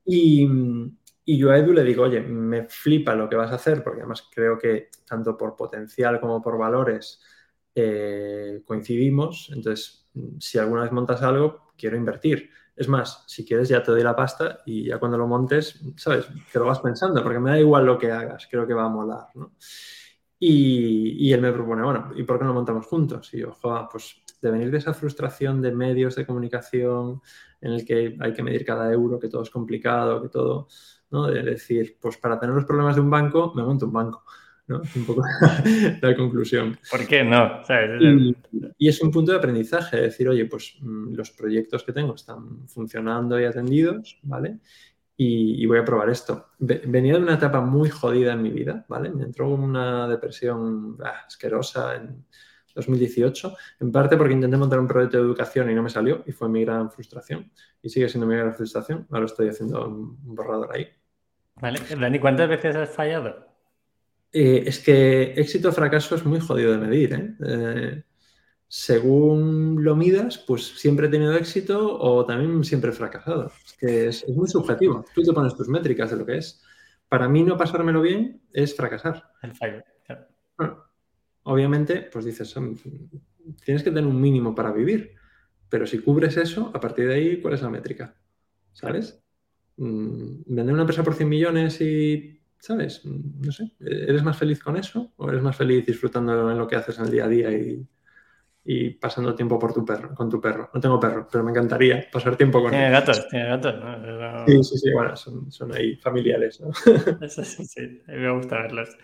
[0.05, 0.47] y,
[1.23, 4.01] y yo a Edu le digo, oye, me flipa lo que vas a hacer, porque
[4.01, 7.19] además creo que tanto por potencial como por valores,
[7.75, 10.07] eh, coincidimos, entonces
[10.39, 12.49] si alguna vez montas algo, quiero invertir.
[12.75, 16.27] Es más, si quieres ya te doy la pasta y ya cuando lo montes, ¿sabes?
[16.51, 18.89] Te lo vas pensando, porque me da igual lo que hagas, creo que va a
[18.89, 19.53] molar, ¿no?
[20.37, 23.33] Y, él me propone, bueno, ¿y por qué no montamos juntos?
[23.33, 27.21] Y yo, joder, pues de venir de esa frustración de medios de comunicación
[27.61, 30.67] en el que hay que medir cada euro, que todo es complicado, que todo,
[31.09, 31.27] ¿no?
[31.27, 34.25] De decir, pues para tener los problemas de un banco, me monto un banco.
[34.67, 34.81] ¿No?
[34.95, 35.23] Un poco
[36.01, 36.77] la conclusión.
[36.89, 37.61] ¿Por qué no?
[38.77, 42.67] Y, es un punto de aprendizaje, decir, oye, pues mm, los proyectos que tengo están
[42.67, 44.59] funcionando y atendidos, ¿vale?
[45.17, 46.47] Y, voy a probar esto.
[46.59, 49.09] Venía de una etapa muy jodida en mi vida, ¿vale?
[49.11, 52.25] Me entró una depresión ah, asquerosa en
[52.75, 56.33] 2018, en parte porque intenté montar un proyecto de educación y no me salió, y
[56.33, 57.49] fue mi gran frustración.
[57.81, 59.07] Y sigue siendo mi gran frustración.
[59.09, 60.87] Ahora estoy haciendo un borrador ahí.
[61.61, 61.79] Vale.
[61.97, 63.44] Dani, ¿cuántas veces has fallado?
[64.37, 67.13] Eh, es que éxito o fracaso es muy jodido de medir.
[67.13, 67.35] ¿eh?
[67.39, 68.03] ¿eh?
[68.67, 73.49] según lo midas, pues siempre he tenido éxito o también siempre he fracasado.
[73.65, 75.05] Es que es, muy subjetivo.
[75.15, 76.61] Tú te pones tus métricas de lo que es.
[77.07, 79.23] Para mí no pasármelo bien es fracasar.
[81.43, 82.53] obviamente, pues dices,
[83.63, 85.15] tienes que tener un mínimo para vivir.
[85.69, 88.13] Pero si cubres eso, a partir de ahí, ¿cuál es la métrica?
[88.73, 89.23] ¿Sabes?
[89.77, 93.05] Mm, vender una empresa por 100 millones y ¿sabes?
[93.05, 96.75] No sé, ¿eres más feliz con eso o eres más feliz disfrutando en lo que
[96.75, 100.71] haces en el día a día y, pasando tiempo por tu perro, con tu perro?
[100.73, 103.75] No tengo perro, pero me encantaría pasar tiempo con Tiene gatos, tiene gatos,
[104.47, 106.71] Sí, sí, sí, bueno, son, ahí familiares, ¿no?
[107.21, 108.97] Eso sí, sí, me gusta verlos.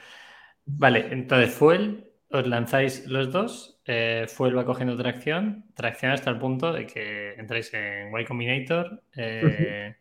[0.66, 6.40] Vale, entonces Fuel, os lanzáis los dos, eh, Fuel va cogiendo tracción, tracción hasta el
[6.40, 9.98] punto de que entráis en Y Combinator, eh,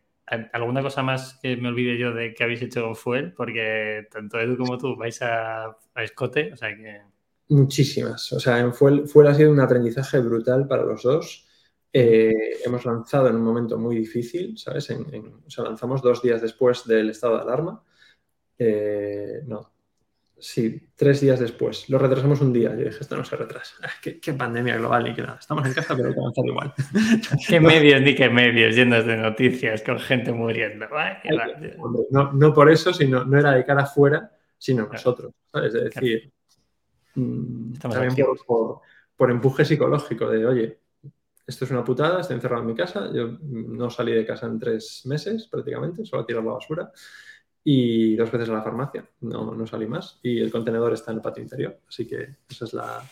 [0.53, 3.33] ¿Alguna cosa más que me olvide yo de que habéis hecho Fuel?
[3.33, 7.01] Porque tanto Edu como tú vais a, escote, o sea que...
[7.49, 8.31] Muchísimas.
[8.31, 11.45] O sea, en Fuel, ha sido un aprendizaje brutal para los dos.
[11.91, 14.89] Eh, hemos lanzado en un momento muy difícil, ¿sabes?
[14.89, 17.83] o sea, lanzamos dos días después del estado de alarma.
[18.57, 19.73] Eh, no,
[20.41, 21.87] Sí, tres días después.
[21.87, 22.71] Lo retrasamos un día.
[22.71, 23.75] Yo dije, esto no se retrasa.
[23.83, 25.37] Ah, ¿Qué, pandemia global ni que nada.
[25.39, 26.73] Estamos en casa, pero hay que avanzar igual.
[27.47, 30.87] ¿Qué medios ni qué medios llenos de noticias con gente muriendo?
[32.09, 35.31] no, por eso, sino no era de cara afuera, sino nosotros.
[35.51, 35.75] ¿sabes?
[35.75, 36.33] Es decir,
[37.13, 38.15] mm, también
[38.47, 40.79] por, empuje psicológico de, oye,
[41.45, 43.11] esto es una putada, estoy encerrado en mi casa.
[43.13, 46.91] Yo no salí de casa en tres meses prácticamente, solo a tirar la basura
[47.63, 50.19] y dos veces a la farmacia, no, no salí más.
[50.23, 53.03] Y el contenedor está en el patio interior, así que esa es la,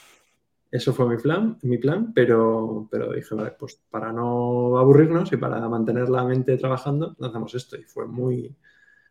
[0.71, 5.37] eso fue mi plan, mi plan pero, pero dije, vale, pues para no aburrirnos y
[5.37, 7.75] para mantener la mente trabajando, lanzamos esto.
[7.75, 8.55] Y fue muy,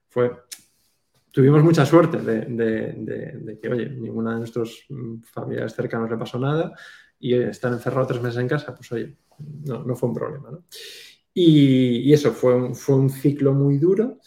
[0.08, 0.30] fue,
[1.32, 4.86] tuvimos mucha suerte de, de, que, oye, ninguna de nuestros
[5.24, 6.72] familiares cercanos le pasó nada
[7.18, 9.16] y estar encerrado tres meses en casa, pues oye,
[9.64, 10.64] no, no fue un problema, ¿no?
[11.34, 14.18] Y, y, eso fue un, fue un ciclo muy duro,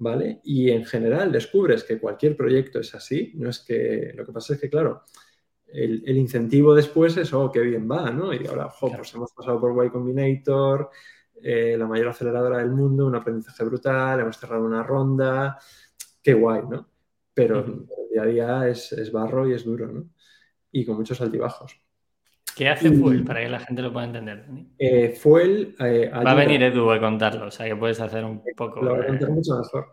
[0.00, 0.40] ¿vale?
[0.44, 4.54] Y en general descubres que cualquier proyecto es así, no es que, lo que pasa
[4.54, 5.04] es que, claro,
[5.66, 8.34] el, incentivo después es, oh, qué bien va, ¿no?
[8.34, 10.90] Y ahora, ojo, pues hemos pasado por Y Combinator,
[11.42, 15.58] eh, la mayor aceleradora del mundo, un aprendizaje brutal, hemos cerrado una ronda,
[16.22, 16.88] qué guay, ¿no?
[17.34, 20.08] Pero el día a día es, barro y es duro, ¿no?
[20.72, 21.78] Y con muchos altibajos.
[22.60, 24.44] ¿Qué hace Fuel para que la gente lo pueda entender?
[24.76, 25.74] Eh, Fuel.
[25.80, 28.82] Eh, Va a venir Edu a contarlo, o sea que puedes hacer un poco.
[28.82, 29.86] Lo voy a contar mucho mejor.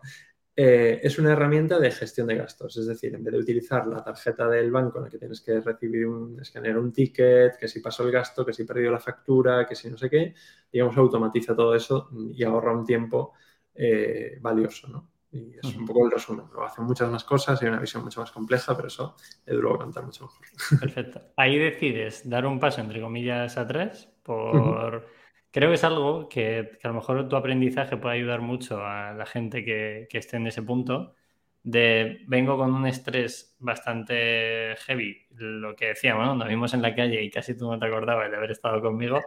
[0.54, 4.04] Eh, es una herramienta de gestión de gastos, es decir, en vez de utilizar la
[4.04, 7.80] tarjeta del banco en la que tienes que recibir un, escanear un ticket, que si
[7.80, 10.34] pasó el gasto, que si perdió la factura, que si no sé qué,
[10.70, 13.32] digamos, automatiza todo eso y ahorra un tiempo
[13.76, 15.10] eh, valioso, ¿no?
[15.32, 16.46] Y es un poco el resumen.
[16.54, 19.16] Lo hacen muchas más cosas y una visión mucho más compleja, pero eso
[19.46, 20.80] Edu lo va a contar mucho mejor.
[20.80, 21.22] Perfecto.
[21.36, 25.06] Ahí decides dar un paso, entre comillas, atrás por
[25.52, 29.26] creo que es algo que, a lo mejor tu aprendizaje puede ayudar mucho a la
[29.26, 31.16] gente que, esté en ese punto
[31.64, 36.36] de vengo con un estrés bastante heavy, lo que decíamos, ¿no?
[36.36, 39.20] nos vimos en la calle y casi tú no te acordabas de haber estado conmigo,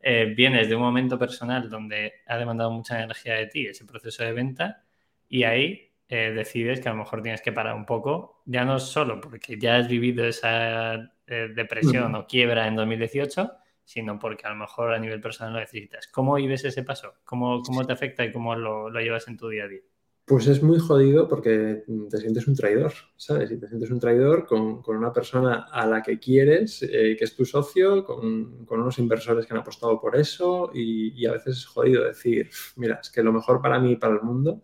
[0.00, 4.22] eh, vienes de un momento personal donde ha demandado mucha energía de ti ese proceso
[4.22, 4.84] de venta
[5.28, 8.78] y ahí eh, decides que a lo mejor tienes que parar un poco, ya no
[8.78, 10.94] solo porque ya has vivido esa
[11.26, 13.50] eh, depresión o quiebra en 2018,
[13.84, 16.08] sino porque a lo mejor a nivel personal lo necesitas.
[16.08, 17.12] ¿Cómo vives ese paso?
[17.24, 19.82] ¿Cómo, cómo te afecta y cómo lo, llevas en tu día a día?
[20.24, 23.50] Pues es muy jodido porque te sientes un traidor, ¿sabes?
[23.50, 27.34] Y te sientes un traidor con, una persona a la que quieres, eh, que es
[27.34, 32.04] tu socio, con, unos inversores que han apostado por eso y, a veces es jodido
[32.04, 34.62] decir, mira, es que lo mejor para mí y para el mundo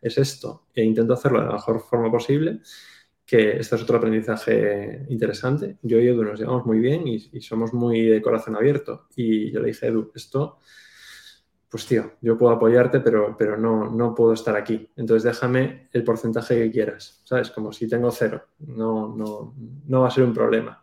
[0.00, 2.60] es esto e intento hacerlo de la mejor forma posible
[3.30, 5.76] que este es otro aprendizaje interesante.
[5.82, 9.06] Yo y Edu nos llevamos muy bien y, somos muy de corazón abierto.
[9.14, 10.58] Y yo le dije, Edu, esto,
[11.68, 14.90] pues tío, yo puedo apoyarte, pero, pero no, no puedo estar aquí.
[14.96, 17.52] Entonces déjame el porcentaje que quieras, ¿sabes?
[17.52, 19.54] Como si tengo cero, no, no,
[19.86, 20.82] no va a ser un problema.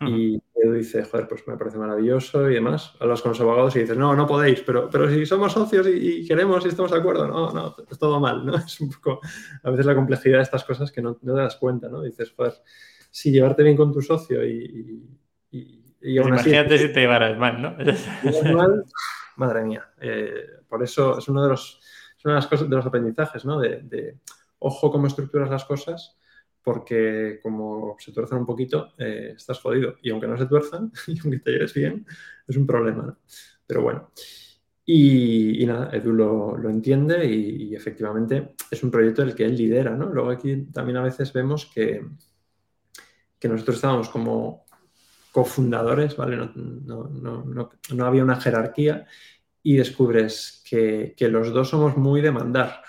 [0.00, 2.94] Y Edu dice, joder, pues me parece maravilloso y demás.
[3.00, 6.26] Hablas con los abogados y dices, no, no podéis, pero, pero si somos socios y,
[6.26, 8.56] queremos y estamos de acuerdo, no, no, es todo mal, ¿no?
[8.66, 9.20] Es un poco,
[9.62, 12.00] a veces la complejidad de estas cosas que no, no te das cuenta, ¿no?
[12.00, 12.54] Dices, joder,
[13.10, 15.04] si llevarte bien con tu socio y...
[15.50, 17.76] y, y Imagínate si te llevaras mal, ¿no?
[18.54, 18.84] mal,
[19.36, 19.86] madre mía.
[20.00, 20.32] Eh,
[20.66, 21.78] por eso es uno de los,
[22.16, 23.60] es una de las cosas, de los aprendizajes, ¿no?
[23.60, 24.16] De, de
[24.60, 26.16] ojo cómo estructuras las cosas
[26.62, 29.96] porque como se tuerzan un poquito, eh, estás jodido.
[30.02, 32.06] Y aunque no se tuerzan, y aunque te lleves bien,
[32.46, 33.16] es un problema.
[33.66, 34.10] Pero bueno.
[34.92, 39.96] Y, nada, Edu lo, entiende y, efectivamente es un proyecto el que él lidera.
[39.96, 40.06] ¿no?
[40.06, 42.04] Luego aquí también a veces vemos que,
[43.38, 44.64] que nosotros estábamos como
[45.30, 46.36] cofundadores, ¿vale?
[46.36, 49.06] No, no, había una jerarquía
[49.62, 52.82] y descubres que, que los dos somos muy de mandar.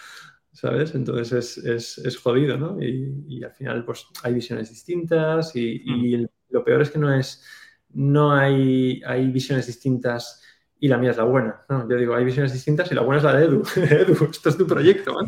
[0.51, 0.95] ¿Sabes?
[0.95, 2.81] Entonces es, jodido, ¿no?
[2.81, 6.25] Y, al final, pues hay visiones distintas y, mm.
[6.49, 7.45] lo peor es que no es,
[7.89, 10.43] no hay, hay visiones distintas
[10.79, 11.61] y la mía es la buena.
[11.69, 11.87] ¿no?
[11.89, 13.63] Yo digo, hay visiones distintas y la buena es la de Edu.
[13.75, 15.25] Edu, esto es tu proyecto, man.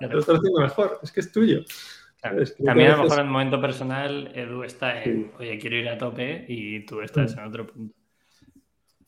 [0.00, 1.62] lo estás haciendo mejor, es que es tuyo.
[2.64, 5.98] También a lo mejor en el momento personal, Edu está en, oye, quiero ir a
[5.98, 7.38] tope y tú estás mm.
[7.38, 7.94] en otro punto.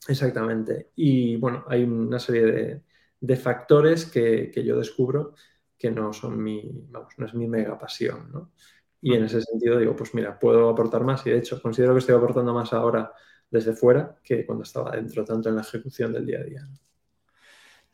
[0.09, 0.91] Exactamente.
[0.97, 2.83] Y bueno, hay una serie de,
[3.21, 5.35] de factores que, yo descubro
[5.79, 8.53] que no son mi, vamos, no es mi mega pasión, ¿no?
[9.01, 12.01] Y en ese sentido digo, pues mira, puedo aportar más y de hecho considero que
[12.01, 13.12] estoy aportando más ahora
[13.51, 16.69] desde fuera que cuando estaba dentro, tanto en la ejecución del día a día.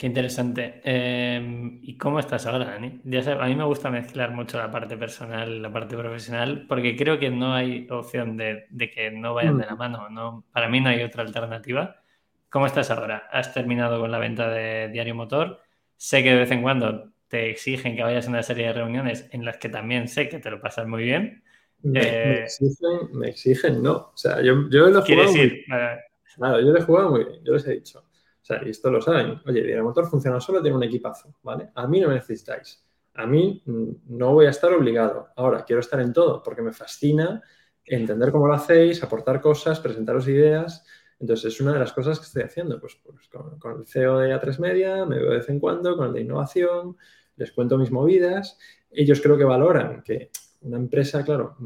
[0.03, 0.81] Qué interesante.
[0.83, 3.01] Em, ¿Y cómo estás ahora, Dani?
[3.05, 6.97] Ya a mí me gusta mezclar mucho la parte personal y la parte profesional porque
[6.97, 9.79] creo que no hay opción de, que no vayan de la mm.
[9.79, 10.09] mano.
[10.11, 10.45] ¿no?
[10.53, 12.02] Para mí no hay otra alternativa.
[12.53, 13.31] ¿Cómo estás ahora?
[13.33, 15.61] ¿Has terminado con la venta de Diario Motor?
[15.97, 19.27] Sé que de vez en cuando te exigen que vayas a una serie de reuniones
[19.31, 21.43] en las que también sé que te lo pasas muy bien.
[21.81, 22.47] Me, eh,
[23.25, 23.93] exigen, no.
[24.13, 25.65] O sea, yo, yo lo he jugado muy
[26.37, 28.01] Claro, yo lo he jugado muy bien, yo les he dicho.
[28.01, 29.41] O sea, y esto lo saben.
[29.47, 31.71] Oye, Diario Motor funciona solo, tiene un equipazo, ¿vale?
[31.75, 32.85] A mí no me necesitáis.
[33.15, 35.29] A mí mm, no voy a estar obligado.
[35.37, 37.43] Ahora, quiero estar en todo porque me fascina
[37.83, 40.85] entender cómo lo hacéis, aportar cosas, presentaros ideas.
[41.23, 42.81] Entonces, es una de las cosas que estoy haciendo.
[42.81, 46.09] Pues, pues con, el CEO de A3 Media, me veo de vez en cuando, con
[46.09, 46.97] el de innovación,
[47.37, 48.59] les cuento mis movidas.
[48.91, 50.31] Ellos creo que valoran que
[50.63, 51.57] una empresa, claro,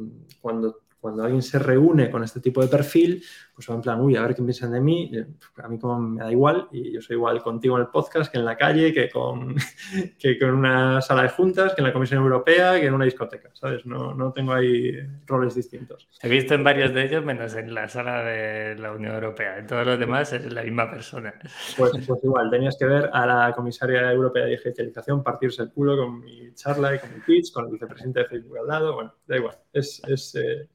[0.43, 3.23] cuando cuando alguien se reúne con este tipo de perfil,
[3.55, 5.11] pues va en plan, uy, a ver qué piensan de mí.
[5.15, 5.27] Eh,
[5.63, 8.39] a mí como me da igual, y yo soy igual contigo en el podcast que
[8.39, 9.55] en la calle, que con,
[10.19, 13.51] que con una sala de juntas, que en la Comisión Europea, que en una discoteca,
[13.53, 13.87] ¿sabes?
[13.87, 14.93] No, no tengo ahí
[15.27, 16.09] roles distintos.
[16.23, 19.59] He visto en varios de ellos, menos en la sala de la Unión Europea.
[19.59, 21.35] En todos los demás es la misma persona.
[21.77, 25.97] Pues, pues igual, tenías que ver a la Comisaria Europea de Digitalización partirse el culo
[25.97, 28.95] con mi charla y con mi pitch, con el vicepresidente de Facebook al lado.
[28.95, 29.57] Bueno, da igual.
[29.73, 30.69] Es, es eh,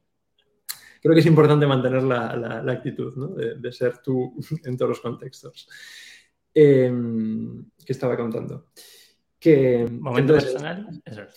[1.02, 3.28] creo que es importante mantener la, actitud, ¿no?
[3.28, 4.34] de, ser tú
[4.64, 5.68] en todos los contextos.
[6.54, 8.68] Em, ¿Qué estaba contando?
[9.38, 10.86] Que, momento personal,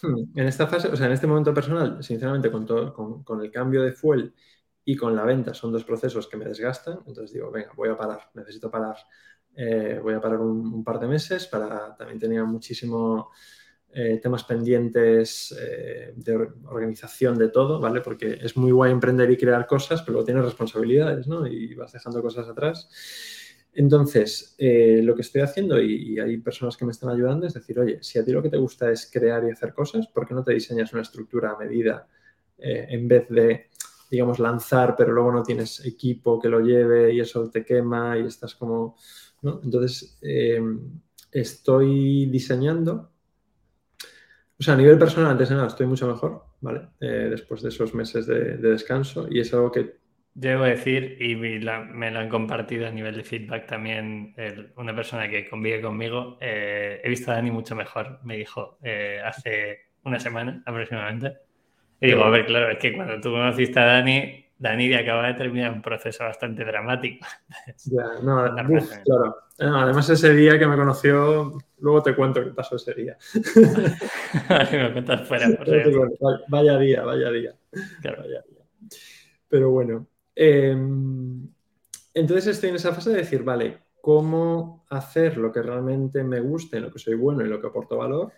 [0.04, 3.50] hmm, En esta fase, o sea, en este momento personal, sinceramente, con, todo, con, el
[3.50, 4.36] cambio de fuel
[4.84, 7.98] y con la venta son dos procesos que me desgastan, entonces digo, venga, voy a
[7.98, 8.98] parar, necesito parar.
[9.56, 13.32] Eh, voy a parar un, par de meses para también tenía muchísimo
[13.98, 16.36] eh, temas pendientes eh, de
[16.66, 18.02] organización de todo, ¿vale?
[18.02, 21.48] Porque es muy guay emprender y crear cosas, pero luego tienes responsabilidades, ¿no?
[21.48, 22.90] Y vas dejando cosas atrás.
[23.74, 28.00] Entonces, lo que estoy haciendo, y, hay personas que me están ayudando, es decir, oye,
[28.02, 30.44] si a ti lo que te gusta es crear y hacer cosas, ¿por qué no
[30.44, 32.08] te diseñas una estructura a medida
[32.58, 33.70] en vez de
[34.10, 38.26] digamos, lanzar, pero luego no tienes equipo que lo lleve y eso te quema y
[38.26, 38.96] estás como,
[39.42, 39.60] ¿no?
[39.64, 40.62] Entonces, eh,
[41.32, 43.12] estoy diseñando,
[44.58, 46.88] o sea, a nivel personal, antes de nada, estoy mucho mejor, ¿vale?
[47.00, 49.98] Eh, después de esos meses de, descanso y es algo que...
[50.34, 51.60] Debo decir, y me
[52.12, 54.36] lo han compartido a nivel de feedback también
[54.76, 58.78] una persona que convive conmigo, eh, he visto a Dani mucho mejor, me dijo
[59.26, 61.38] hace una semana aproximadamente.
[62.02, 65.34] Y digo, a ver, claro, es que cuando tú conociste a Dani, Dani acaba de
[65.34, 67.26] terminar un proceso bastante dramático.
[67.86, 68.56] Ya, no,
[69.06, 69.38] claro.
[69.60, 73.18] además, ese día que me conoció, luego te cuento qué pasó ese día.
[74.72, 75.48] me cuentas fuera,
[76.48, 77.56] Vaya día, vaya día.
[78.02, 78.24] Claro.
[78.24, 78.66] Vaya día.
[79.48, 80.08] Pero bueno.
[80.36, 81.48] Em,
[82.14, 86.78] entonces estoy en esa fase de decir, vale, ¿cómo hacer lo que realmente me guste,
[86.78, 88.34] en lo que soy bueno y lo que aporto valor?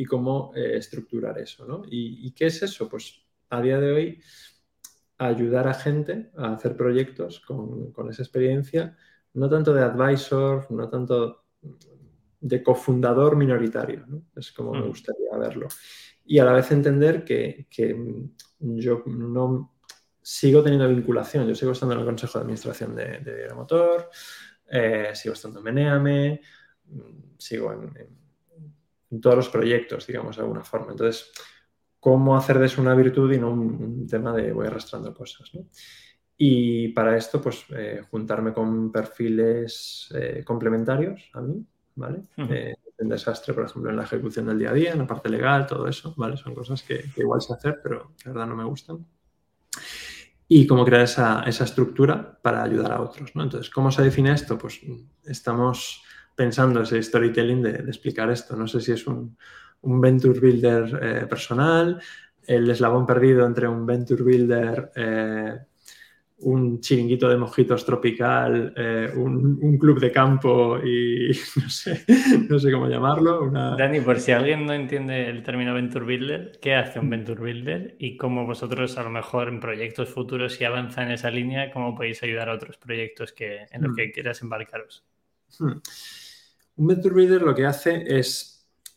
[0.00, 1.66] y cómo eh, estructurar eso.
[1.66, 1.82] ¿no?
[1.86, 2.88] ¿Y, qué es eso?
[2.88, 4.22] Pues a día de hoy
[5.18, 8.96] ayudar a gente a hacer proyectos con, esa experiencia,
[9.34, 11.44] no tanto de advisor, no tanto
[12.40, 14.22] de cofundador minoritario, ¿no?
[14.36, 14.88] es como me mm.
[14.88, 15.68] gustaría verlo.
[16.24, 17.66] Y a la vez entender que,
[18.58, 19.74] yo no
[20.22, 24.10] sigo teniendo vinculación, yo sigo estando en el Consejo de Administración de, de Motor,
[24.70, 26.40] eh, sigo estando en Meneame,
[27.38, 28.20] sigo en
[29.10, 30.92] en todos los proyectos, digamos, de alguna forma.
[30.92, 31.30] Entonces,
[31.98, 35.50] ¿cómo hacer de eso una virtud y no un, tema de voy arrastrando cosas?
[36.36, 42.22] Y para esto, pues, eh, juntarme con perfiles eh, complementarios a mí, ¿vale?
[42.36, 45.28] Eh, un desastre, por ejemplo, en la ejecución del día a día, en la parte
[45.28, 46.36] legal, todo eso, ¿vale?
[46.36, 49.06] Son cosas que, igual sé hacer, pero la verdad no me gustan.
[50.48, 53.42] Y cómo crear esa, esa estructura para ayudar a otros, ¿no?
[53.42, 54.58] Entonces, ¿cómo se define esto?
[54.58, 54.80] Pues
[55.24, 56.02] estamos
[56.34, 58.56] pensando ese storytelling de, explicar esto.
[58.56, 59.36] No sé si es un,
[59.82, 62.00] venture builder eh, personal,
[62.46, 65.58] el eslabón perdido entre un venture builder, eh,
[66.42, 71.28] un chiringuito de mojitos tropical, eh, un, club de campo y
[71.62, 72.04] no sé,
[72.48, 73.50] no sé cómo llamarlo.
[73.50, 77.96] Dani, por si alguien no entiende el término venture builder, ¿qué hace un venture builder
[77.98, 81.94] y cómo vosotros a lo mejor en proyectos futuros si avanza en esa línea, cómo
[81.94, 83.96] podéis ayudar a otros proyectos que, en los hmm.
[83.96, 85.04] que quieras embarcaros?
[85.58, 85.80] Hmm.
[86.76, 88.49] Un venture builder lo que hace es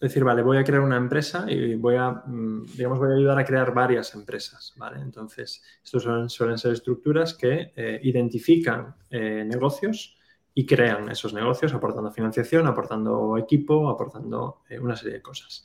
[0.04, 3.40] decir, vale, voy a crear una empresa y voy a, mm, digamos, voy a ayudar
[3.40, 5.00] a crear varias empresas, ¿vale?
[5.00, 10.18] Entonces, estos suelen, ser estructuras que eh, identifican eh, negocios
[10.54, 15.64] y crean esos negocios aportando financiación, aportando equipo, aportando eh, una serie de cosas.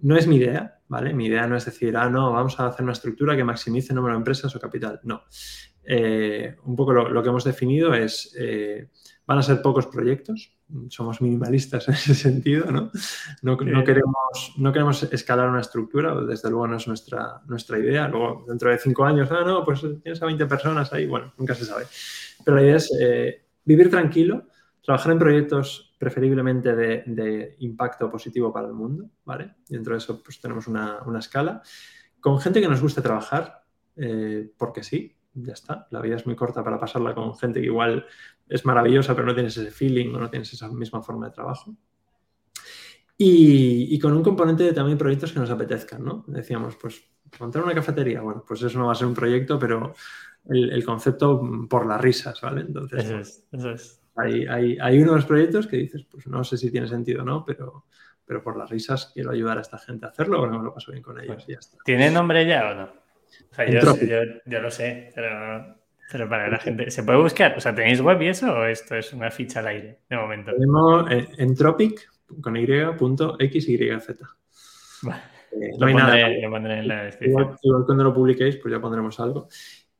[0.00, 1.14] No es mi idea, ¿vale?
[1.14, 3.96] Mi idea no es decir, ah, no, vamos a hacer una estructura que maximice el
[3.96, 5.00] número de empresas o capital.
[5.04, 5.22] No.
[6.64, 8.34] un poco lo, que hemos definido es,
[9.30, 10.58] van a ser pocos proyectos,
[10.88, 12.90] somos minimalistas en ese sentido, ¿no?
[13.42, 18.08] No, queremos, no queremos escalar una estructura, desde luego no es nuestra, nuestra idea.
[18.08, 21.54] Luego, dentro de cinco años, ah, no, pues tienes a 20 personas ahí, bueno, nunca
[21.54, 21.84] se sabe.
[22.44, 24.48] Pero la idea es eh, vivir tranquilo,
[24.82, 29.54] trabajar en proyectos preferiblemente de, impacto positivo para el mundo, ¿vale?
[29.68, 31.62] Dentro de eso, pues tenemos una, escala.
[32.18, 33.62] Con gente que nos guste trabajar,
[33.94, 35.86] eh, porque sí, ya está.
[35.90, 38.06] La vida es muy corta para pasarla con gente que igual
[38.50, 41.74] es maravillosa, pero no tienes ese feeling o no tienes esa misma forma de trabajo.
[43.16, 46.24] Y, con un componente de también proyectos que nos apetezcan, ¿no?
[46.26, 47.04] Decíamos, pues,
[47.38, 49.94] montar una cafetería, bueno, pues eso no va a ser un proyecto, pero
[50.48, 52.62] el, concepto por las risas, ¿vale?
[52.62, 54.46] Entonces, eso es, Hay,
[54.78, 57.44] hay, uno de los proyectos que dices, pues no sé si tiene sentido o no,
[57.44, 57.84] pero,
[58.24, 60.90] pero por las risas quiero ayudar a esta gente a hacerlo, no me lo paso
[60.90, 61.76] bien con ellos y ya está.
[61.84, 62.84] ¿Tiene nombre ya o no?
[62.84, 63.80] O sea, yo,
[64.46, 65.76] yo, lo sé, pero
[66.10, 67.56] pero para la gente, ¿se puede buscar?
[67.56, 70.52] O sea, ¿tenéis web y eso o esto es una ficha al aire de momento?
[70.52, 71.08] Tenemos
[71.38, 74.18] Entropic con y.xyz.
[75.02, 75.22] Vale.
[75.52, 76.28] Eh, no hay nada.
[76.28, 77.56] Lo pondré en la descripción.
[77.62, 79.48] Igual, cuando lo publiquéis, pues ya pondremos algo.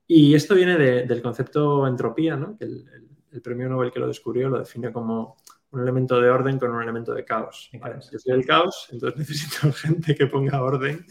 [0.07, 2.57] Y esto viene del concepto entropía, ¿no?
[2.59, 5.37] Que el, premio Nobel que lo descubrió lo define como
[5.71, 7.71] un elemento de orden con un elemento de caos.
[7.73, 11.07] Yo soy el caos, entonces necesito gente que ponga orden.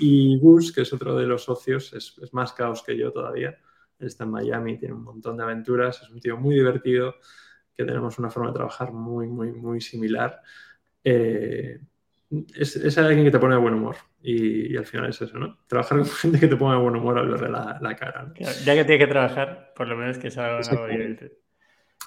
[0.00, 3.56] Y Gus, que es otro de los socios, es, es más caos que yo todavía
[4.06, 7.16] está en Miami, tiene un montón de aventuras, es un tío muy divertido,
[7.76, 10.40] que tenemos una forma de trabajar muy, muy, muy similar.
[11.04, 11.80] Eh,
[12.54, 13.96] es, alguien que te pone de buen humor.
[14.22, 15.58] Y, al final es eso, ¿no?
[15.66, 18.32] Trabajar con gente que te ponga de buen humor al verle la, cara.
[18.36, 21.30] ya que tiene que trabajar, por lo menos que sea algo divertido.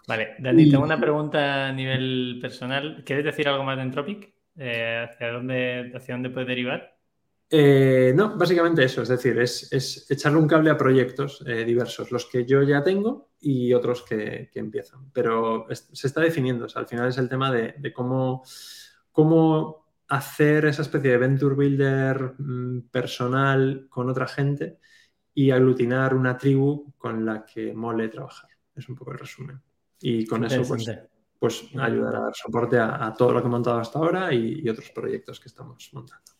[0.08, 3.04] Vale, Dani, tengo una pregunta a nivel personal.
[3.06, 4.34] ¿Quieres decir algo más de Entropic?
[4.58, 6.93] Eh, ¿hacia, dónde, ¿Hacia dónde puede derivar?
[7.56, 12.26] Eh, no, básicamente eso, es decir, es, echarle un cable a proyectos eh, diversos, los
[12.26, 15.12] que yo ya tengo y otros que, empiezan.
[15.14, 18.43] Pero se está definiendo, al final es el tema de, cómo,
[19.12, 24.80] cómo hacer esa especie de venture builder mm, personal con otra gente
[25.36, 28.49] y aglutinar una tribu con la que mole trabajar.
[28.74, 29.62] Es un poco el resumen.
[30.01, 30.89] Y con eso, pues,
[31.38, 34.89] pues ayudar a dar soporte a, todo lo que he montado hasta ahora y, otros
[34.89, 36.32] proyectos que estamos montando.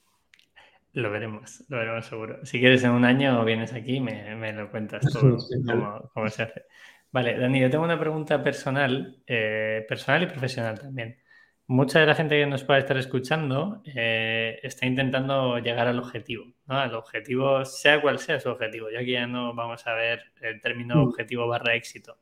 [0.94, 2.46] Lo veremos, lo veremos seguro.
[2.46, 5.38] Si quieres en un año vienes aquí me, me lo cuentas todo,
[6.14, 6.66] cómo, se hace.
[7.12, 11.20] Vale, Dani, yo tengo una pregunta personal, eh, personal y profesional también.
[11.66, 16.46] Mucha de la gente que nos pueda estar escuchando eh, está intentando llegar al objetivo,
[16.68, 16.78] ¿no?
[16.78, 18.90] Al objetivo, sea cual sea su objetivo.
[18.92, 21.08] Ya que ya no vamos a ver el término mm.
[21.08, 22.20] objetivo barra éxito.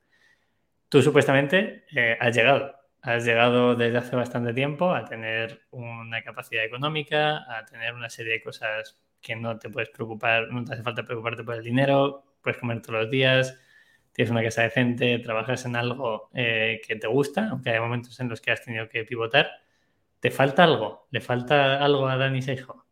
[0.88, 6.64] Tú supuestamente eh, has llegado, has llegado desde hace bastante tiempo a tener una capacidad
[6.64, 10.84] económica, a tener una serie de cosas que no te puedes preocupar, no te hace
[10.84, 13.58] falta preocuparte por el dinero, puedes comer todos los días,
[14.12, 18.30] tienes una casa decente, trabajas en algo eh, que te gusta, aunque hay momentos en
[18.30, 19.47] los que has tenido que pivotar.
[20.20, 21.08] ¿Te falta algo?
[21.10, 22.86] ¿Le falta algo a Dani Seijo?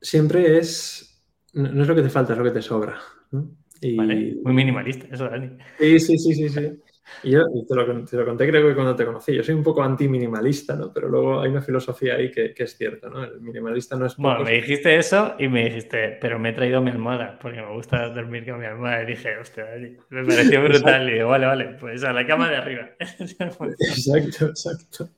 [0.00, 2.98] Siempre es, no es lo que te falta, es lo que te sobra.
[3.30, 3.50] ¿no?
[3.82, 5.56] Muy minimalista, eso, Dani.
[5.78, 6.82] Sí, sí, sí, sí, sí.
[7.22, 9.62] Y yo te lo, te lo, conté creo que cuando te conocí, yo soy un
[9.62, 10.92] poco anti-minimalista, ¿no?
[10.92, 13.24] Pero luego hay una filosofía ahí que, que es cierta, ¿no?
[13.24, 14.16] El minimalista no es...
[14.16, 17.72] Bueno, me dijiste eso y me dijiste, pero me he traído mi almohada, porque me
[17.72, 19.02] gusta dormir con mi almohada.
[19.02, 19.66] Y dije, hostia,
[20.10, 21.08] me pareció brutal.
[21.08, 22.90] y digo, vale, vale, pues a la cama de arriba.
[23.00, 25.08] exacto, exacto.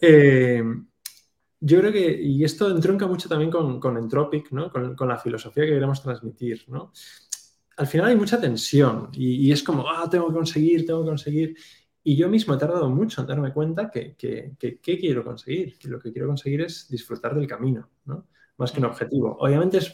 [0.00, 0.62] Eh,
[1.60, 4.70] yo creo que, y esto entronca mucho también con, con Entropic, ¿no?
[4.70, 6.92] Con, con la filosofía que queremos transmitir, ¿no?
[7.76, 11.56] Al final hay mucha tensión y, es como, ah, tengo que conseguir, tengo que conseguir.
[12.02, 15.78] Y yo mismo he tardado mucho en darme cuenta que, que, quiero conseguir.
[15.78, 18.28] Que lo que quiero conseguir es disfrutar del camino, ¿no?
[18.58, 19.36] Más que un objetivo.
[19.40, 19.92] Obviamente es,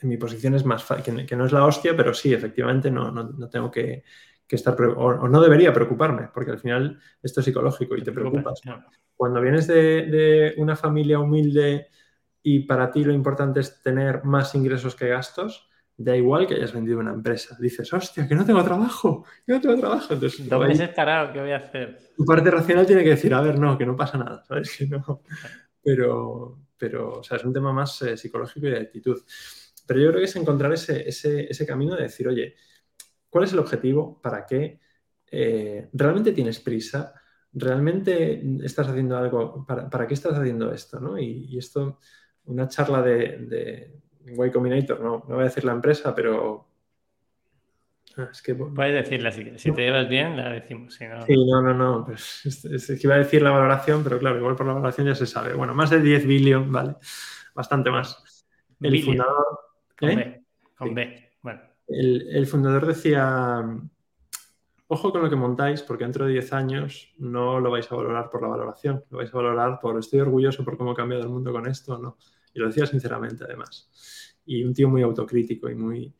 [0.00, 3.10] en mi posición es más fácil, que, no es la hostia, pero sí, efectivamente no,
[3.10, 4.02] no, tengo que,
[4.48, 8.60] estar, o, no debería preocuparme, porque al final esto es psicológico y te, preocupas.
[9.16, 11.88] Cuando vienes de, de una familia humilde
[12.42, 16.72] y para ti lo importante es tener más ingresos que gastos, da igual que hayas
[16.72, 17.56] vendido una empresa.
[17.60, 20.14] Dices, hostia, que no tengo trabajo, que no tengo trabajo.
[20.14, 20.48] Entonces,
[20.94, 21.98] parado, ¿qué voy a hacer?
[22.16, 24.74] Tu parte racional tiene que decir, a ver, no, que no pasa nada, ¿sabes?
[24.78, 25.22] Que no.
[25.82, 29.22] Pero, pero o sea, es un tema más eh, psicológico y de actitud.
[29.86, 32.54] Pero yo creo que es encontrar ese, ese, ese camino de decir, oye,
[33.28, 34.20] ¿cuál es el objetivo?
[34.20, 34.80] ¿Para qué?
[35.30, 37.14] Eh, ¿Realmente tienes prisa?
[37.52, 39.64] ¿Realmente estás haciendo algo?
[39.66, 40.98] ¿Para, para qué estás haciendo esto?
[40.98, 41.18] ¿no?
[41.18, 42.00] Y, esto,
[42.46, 46.66] una charla de Y Combinator, no, no voy a decir la empresa, pero
[48.16, 48.54] ah, es que...
[48.54, 50.94] Puedes decirla si Si te llevas bien, la decimos.
[50.94, 51.24] Si no...
[51.26, 52.04] Sí, no, no, no.
[52.04, 55.14] Pues es, que iba a decir la valoración, pero claro, igual por la valoración ya
[55.14, 55.52] se sabe.
[55.54, 56.96] Bueno, más de 10 billion, vale.
[57.54, 58.46] Bastante más.
[58.80, 59.60] El fundador.
[59.98, 60.16] Con ¿eh?
[60.16, 60.44] B.
[60.74, 61.30] Con B.
[61.42, 61.60] Bueno.
[61.86, 63.62] El, el, fundador decía.
[64.86, 68.30] Ojo con lo que montáis, porque dentro de 10 años no lo vais a valorar
[68.30, 71.30] por la valoración, lo vais a valorar por estoy orgulloso por cómo ha cambiado el
[71.30, 72.18] mundo con esto, ¿no?
[72.54, 73.90] Y lo decía sinceramente, además.
[74.46, 76.14] Y un tío muy autocrítico y muy...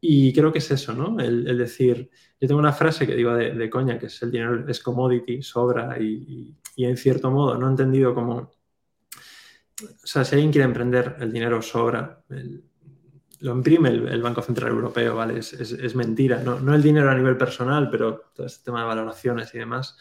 [0.00, 1.20] Y creo que es eso, ¿no?
[1.20, 4.80] El, decir, yo tengo una frase que digo de, coña, que es el dinero es
[4.80, 8.50] commodity, sobra y, en cierto modo no he entendido cómo...
[9.82, 12.24] O sea, si alguien quiere emprender, el dinero sobra.
[13.40, 15.38] lo imprime el, Banco Central Europeo, ¿vale?
[15.38, 16.42] Es, mentira.
[16.42, 19.98] No, no, el dinero a nivel personal, pero todo este tema de valoraciones y demás.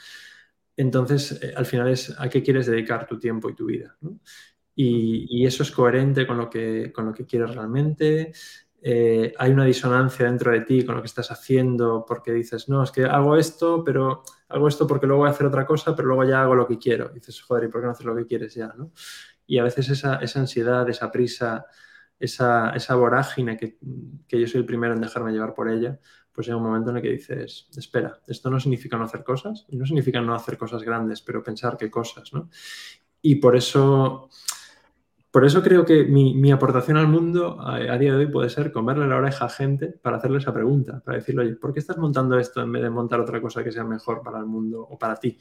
[0.78, 3.98] Entonces, eh, al final es a qué quieres dedicar tu tiempo y tu vida.
[4.00, 4.18] ¿no?
[4.76, 8.32] Y, eso es coherente con lo que, con lo que quieres realmente.
[8.82, 12.82] Eh, hay una disonancia dentro de ti con lo que estás haciendo porque dices, no,
[12.84, 16.08] es que hago esto, pero hago esto porque luego voy a hacer otra cosa, pero
[16.08, 17.12] luego ya hago lo que quiero.
[17.12, 18.74] Y dices, joder, ¿y por qué no haces lo que quieres ya?
[18.78, 18.92] ¿no?
[19.46, 21.66] Y a veces esa, esa ansiedad, esa prisa,
[22.20, 23.78] esa, esa vorágine que,
[24.28, 26.00] que, yo soy el primero en dejarme llevar por ella,
[26.32, 29.66] pues llega un momento en el que dices, espera, esto no significa no hacer cosas,
[29.70, 32.50] y no significa no hacer cosas grandes, pero pensar qué cosas, ¿no?
[33.22, 34.30] Y por eso
[35.32, 39.08] por eso creo que mi, aportación al mundo a, día de hoy puede ser comerle
[39.08, 42.40] la oreja a gente para hacerle esa pregunta, para decirle, oye, ¿por qué estás montando
[42.40, 45.16] esto en vez de montar otra cosa que sea mejor para el mundo o para
[45.18, 45.38] ti?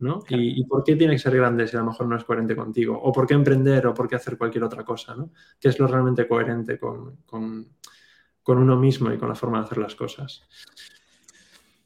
[0.00, 0.24] ¿no?
[0.30, 2.98] Y, por qué tiene que ser grande si a lo mejor no es coherente contigo?
[3.00, 5.14] ¿O por qué emprender o por qué hacer cualquier otra cosa?
[5.14, 5.30] ¿no?
[5.60, 7.18] ¿Qué es lo realmente coherente con,
[8.46, 10.42] uno mismo y con la forma de hacer las cosas?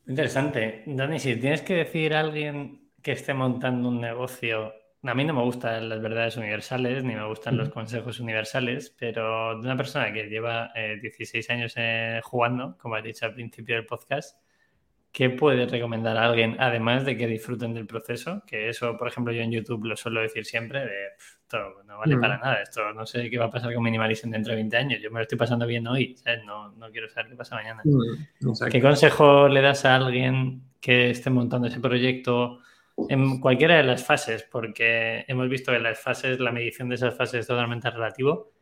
[0.07, 0.85] Interesante.
[0.87, 4.73] Dani, si tienes que decir a alguien que esté montando un negocio
[5.11, 9.61] a mí no me gustan las verdades universales ni me gustan los consejos universales, pero
[9.61, 11.75] de una persona que lleva 16 años
[12.23, 14.39] jugando, como has dicho al principio del podcast,
[15.13, 18.43] ¿qué puedes recomendar a alguien, además de que disfruten del proceso?
[18.47, 21.07] Que eso, por ejemplo, yo en YouTube lo suelo decir siempre, de
[21.43, 24.51] esto no vale para nada, esto no sé qué va a pasar con Minimalism dentro
[24.51, 27.37] de 20 años, yo me lo estoy pasando bien hoy, No, no quiero saber qué
[27.37, 27.83] pasa mañana.
[27.85, 32.59] Mm, ¿Qué consejo le das a alguien que esté montando ese proyecto
[33.09, 34.45] en cualquiera de las fases?
[34.51, 38.53] Porque hemos visto que las fases, la medición de esas fases es totalmente relativo.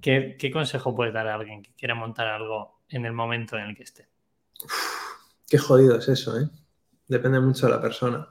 [0.00, 3.64] ¿Qué, qué consejo puedes dar a alguien que quiera montar algo en el momento en
[3.64, 4.08] el que esté?
[5.48, 6.48] Qué jodido es eso, ¿eh?
[7.06, 8.26] Depende mucho de la persona.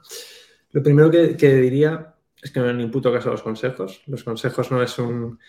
[0.72, 4.02] Lo primero que, diría es que no hay ni puto caso a los consejos.
[4.06, 5.38] Los consejos no es un...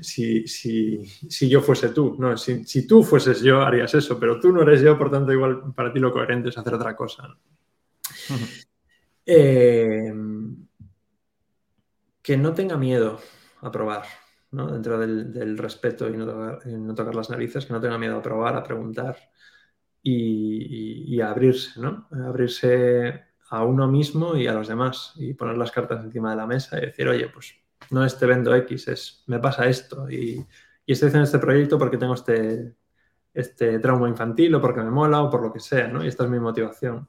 [0.00, 4.50] Si, si, yo fuese tú, no, si, si, tú fueses yo harías eso, pero tú
[4.50, 7.36] no eres yo, por tanto igual para ti lo coherente es hacer otra cosa.
[9.26, 10.12] Eh,
[12.22, 13.20] que no tenga miedo
[13.60, 14.04] a probar,
[14.50, 14.66] ¿no?
[14.66, 18.64] dentro del, respeto y no, tocar, las narices, que no tenga miedo a probar, a
[18.64, 19.16] preguntar,
[20.02, 22.08] y, abrirse, ¿no?
[22.10, 26.48] Abrirse a uno mismo y a los demás y poner las cartas encima de la
[26.48, 27.54] mesa y decir, oye, pues
[27.90, 30.44] no es te vendo X, es me pasa esto y,
[30.84, 32.74] estoy haciendo este proyecto porque tengo este,
[33.34, 35.92] este trauma infantil o porque me mola o por lo que sea.
[36.02, 37.08] Y esta es mi motivación.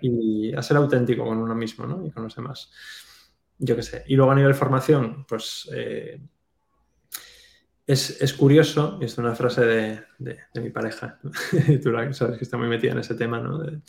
[0.00, 2.06] Y a ser auténtico con uno mismo, ¿no?
[2.06, 2.70] Y con los demás.
[3.58, 4.04] Yo qué sé.
[4.06, 6.20] Y luego a nivel formación, pues eh,
[7.86, 9.64] es, curioso, y es una frase
[10.18, 11.18] de, mi pareja,
[11.82, 13.58] tú sabes que está muy metida en ese tema, ¿no?
[13.58, 13.82] De, hmm.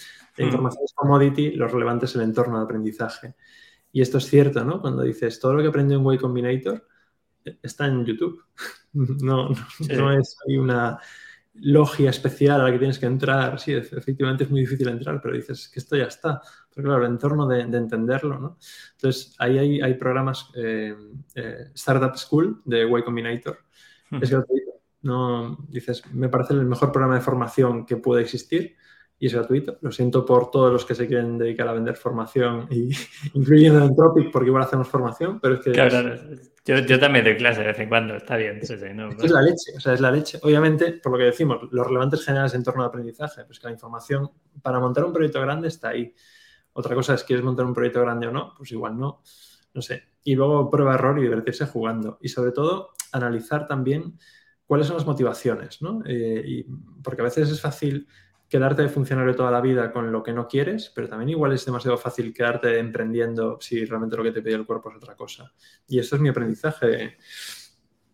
[0.44, 3.36] información es commodity, lo relevante es el entorno de aprendizaje.
[3.92, 4.82] Y esto es cierto, ¿no?
[4.82, 6.86] Cuando dices todo lo que aprendí en Way Combinator
[7.46, 8.44] eh, está en YouTube.
[8.98, 10.98] No, no, es una
[11.62, 13.60] logia especial a la que tienes que entrar.
[13.60, 16.42] Sí, efectivamente es muy difícil entrar, pero dices que esto ya está.
[16.74, 18.58] Pero claro, el entorno de, entenderlo, ¿no?
[18.94, 20.96] Entonces, ahí hay, programas, eh,
[21.36, 23.60] eh, Startup School de Way Combinator,
[24.12, 24.72] es gratuito.
[25.02, 28.76] No, dices, me parece el mejor programa de formación que puede existir
[29.20, 29.78] y es gratuito.
[29.82, 32.90] Lo siento por todos los que se quieren dedicar a vender formación, y,
[33.34, 35.72] incluyendo Entropic, porque igual hacemos formación, pero es que...
[35.72, 36.16] Claro,
[36.66, 38.58] Yo, yo, también doy clase de vez en cuando, está bien.
[38.58, 40.40] Es la leche, o sea, es la leche.
[40.42, 43.74] Obviamente, por lo que decimos, los relevantes generales en torno al aprendizaje, pues que la
[43.74, 44.32] información
[44.64, 46.14] para montar un proyecto grande está ahí.
[46.74, 48.54] Otra cosa es, ¿quieres montar un proyecto grande o no?
[48.58, 49.22] Pues igual no,
[49.74, 50.04] no sé.
[50.24, 52.18] Y luego prueba error y divertirse jugando.
[52.20, 54.18] Y sobre todo, analizar también
[54.66, 56.02] cuáles son las motivaciones, ¿no?
[56.06, 56.64] Eh, y,
[57.04, 58.08] porque a veces es fácil
[58.56, 61.66] quedarte de funcionario toda la vida con lo que no quieres, pero también igual es
[61.66, 65.52] demasiado fácil quedarte emprendiendo si realmente lo que te pide el cuerpo es otra cosa.
[65.90, 67.18] Y esto es mi aprendizaje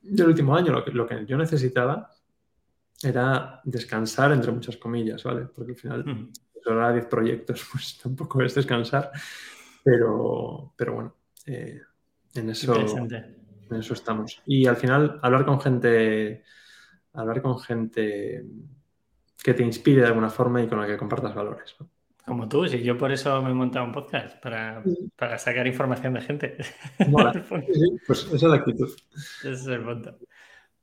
[0.02, 0.72] del último año.
[0.72, 2.10] Lo que, lo que yo necesitaba
[3.04, 5.42] era descansar, entre muchas comillas, ¿vale?
[5.46, 9.12] Porque al final, uh 10 proyectos, pues tampoco es descansar,
[9.84, 11.16] pero, pero bueno,
[11.46, 11.82] eh,
[12.34, 14.42] en eso en eso estamos.
[14.48, 16.44] Y al final, hablar con gente,
[17.14, 18.44] hablar con gente
[19.44, 21.76] que te inspire de alguna forma y con la que compartas valores.
[22.26, 24.84] Como tú, si yo por eso me he montado un podcast, para,
[25.38, 26.58] sacar información de gente.
[28.08, 28.90] pues esa es la actitud.
[29.40, 30.18] Ese es el punto.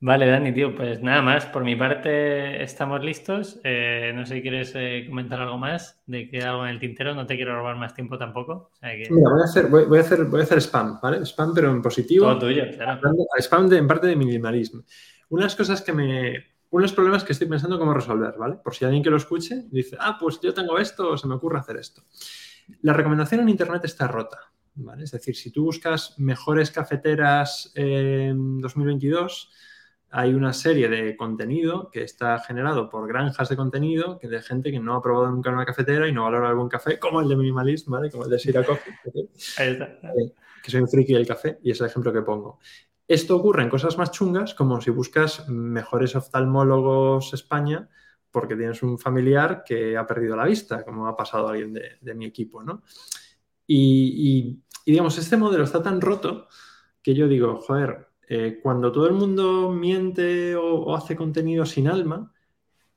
[0.01, 1.47] Vale, Dani, tío, pues nada más.
[1.47, 3.61] Por mi parte estamos listos.
[3.65, 7.15] Eh, no sé si quieres eh, comentar algo más, de que algo en el tintero.
[7.15, 8.71] No te quiero robar más tiempo tampoco.
[8.83, 11.25] Mira, voy a, hacer, voy, a hacer, voy a hacer spam, ¿vale?
[11.27, 12.27] Spam, pero en positivo.
[12.27, 13.01] Todo tuyo, claro.
[13.39, 14.83] Spam de, en parte de minimalismo.
[15.31, 16.58] Unas cosas que me...
[16.71, 18.57] Unos problemas que estoy pensando cómo resolver, ¿vale?
[18.57, 21.59] Por si alguien que lo escuche dice, ah, pues yo tengo esto se me ocurre
[21.59, 22.03] hacer esto.
[22.83, 24.39] La recomendación en Internet está rota,
[24.75, 25.05] ¿vale?
[25.05, 29.51] Es decir, si tú buscas mejores cafeteras en 2022
[30.11, 34.71] hay una serie de contenido que está generado por granjas de contenido que de gente
[34.71, 37.37] que no ha probado nunca una cafetera y no valora algún café, como el de
[37.37, 38.11] Minimalism, ¿vale?
[38.11, 38.95] Como el de Sira Coffee.
[39.61, 40.33] Eh,
[40.63, 42.59] que soy un friki del café y es el ejemplo que pongo.
[43.09, 47.89] Esto ocurre en cosas más chungas, como si buscas mejores oftalmólogos España
[48.31, 52.15] porque tienes un familiar que ha perdido la vista, como ha pasado a alguien de,
[52.15, 52.83] mi equipo, ¿no?
[53.67, 56.47] y, digamos, este modelo está tan roto
[57.03, 62.33] que yo digo, joder, eh, cuando todo el mundo miente o, hace contenido sin alma,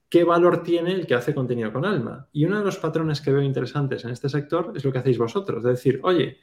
[0.10, 2.28] ¿qué valor tiene el que hace contenido con alma?
[2.34, 5.18] Y uno de los patrones que veo interesantes en este sector es lo que hacéis
[5.18, 6.40] vosotros, de decir, oye,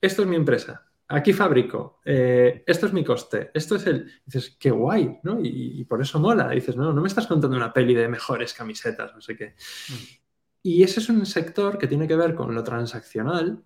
[0.00, 4.10] esto es mi empresa, aquí fabrico, eh, esto es mi coste, esto es el...
[4.24, 5.38] dices, qué guay, ¿no?
[5.42, 6.48] Y, por eso mola.
[6.48, 9.54] dices, no, no me estás contando una peli de mejores camisetas, no sé qué.
[9.88, 9.94] Mm.
[10.62, 13.62] Y ese es un sector que tiene que ver con lo transaccional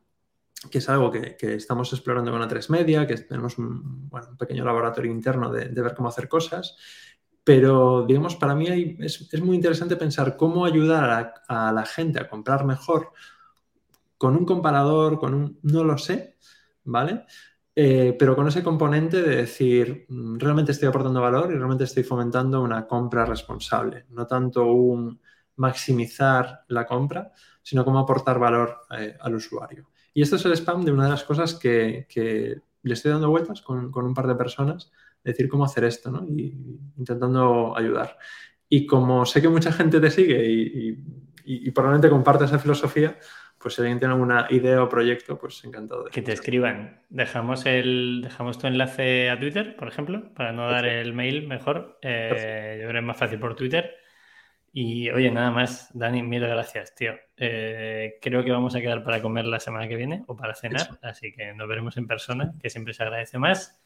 [0.70, 5.50] que es algo que, estamos explorando con A3 Media, que tenemos un, pequeño laboratorio interno
[5.50, 6.76] de, ver cómo hacer cosas.
[7.42, 12.64] Pero, digamos, para mí es, muy interesante pensar cómo ayudar a, la gente a comprar
[12.64, 13.12] mejor
[14.16, 16.36] con un comparador, con un, no lo sé,
[16.84, 17.24] ¿vale?
[17.76, 22.04] Eh, pero con ese componente de decir, mm, realmente estoy aportando valor y realmente estoy
[22.04, 25.20] fomentando una compra responsable, no tanto un
[25.56, 27.32] maximizar la compra,
[27.62, 29.90] sino cómo aportar valor eh, al usuario.
[30.12, 32.06] Y esto es el spam de una de las cosas que,
[32.82, 34.92] le estoy dando vueltas con, un par de personas,
[35.24, 36.24] decir cómo hacer esto, ¿no?
[36.28, 36.54] Y
[36.96, 38.18] intentando ayudar.
[38.68, 40.98] Y como sé que mucha gente te sigue y,
[41.44, 43.18] y probablemente comparte esa filosofía,
[43.64, 46.04] pues si alguien tiene alguna idea o proyecto, pues encantado.
[46.04, 47.00] De que te escriban.
[47.08, 51.98] Dejamos el, dejamos tu enlace a Twitter, por ejemplo, para no dar el mail mejor.
[52.02, 53.96] Eh, yo creo que es más fácil por Twitter.
[54.70, 57.14] Y oye, nada más, Dani, mil gracias, tío.
[57.38, 60.86] Eh, creo que vamos a quedar para comer la semana que viene o para cenar,
[61.00, 63.82] así que nos veremos en persona, que siempre se agradece más.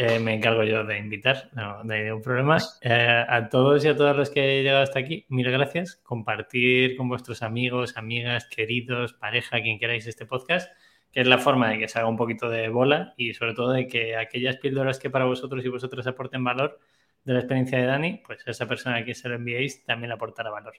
[0.00, 2.58] Eh, me encargo yo de invitar, no, hay ningún problema.
[2.82, 5.96] Eh, a todos y a todas los que he llegado hasta aquí, mil gracias.
[6.04, 10.70] Compartir con vuestros amigos, amigas, queridos, pareja, quien queráis este podcast,
[11.10, 13.72] que es la forma de que se haga un poquito de bola y sobre todo
[13.72, 16.78] de que aquellas píldoras que para vosotros y vosotros aporten valor
[17.24, 20.50] de la experiencia de Dani, pues esa persona a quien se lo enviéis también aportará
[20.50, 20.74] valor.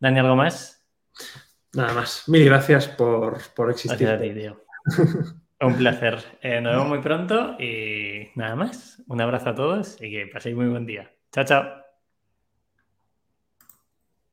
[0.00, 0.82] Dani, ¿algo más?
[1.74, 2.26] Nada más.
[2.28, 4.08] Mil gracias por, por existir.
[4.08, 4.64] Gracias a ti, tío.
[5.66, 6.18] Un placer.
[6.42, 9.02] Eh, nos vemos muy pronto y nada más.
[9.08, 11.10] Un abrazo a todos y que paséis muy buen día.
[11.32, 11.83] Chao, chao.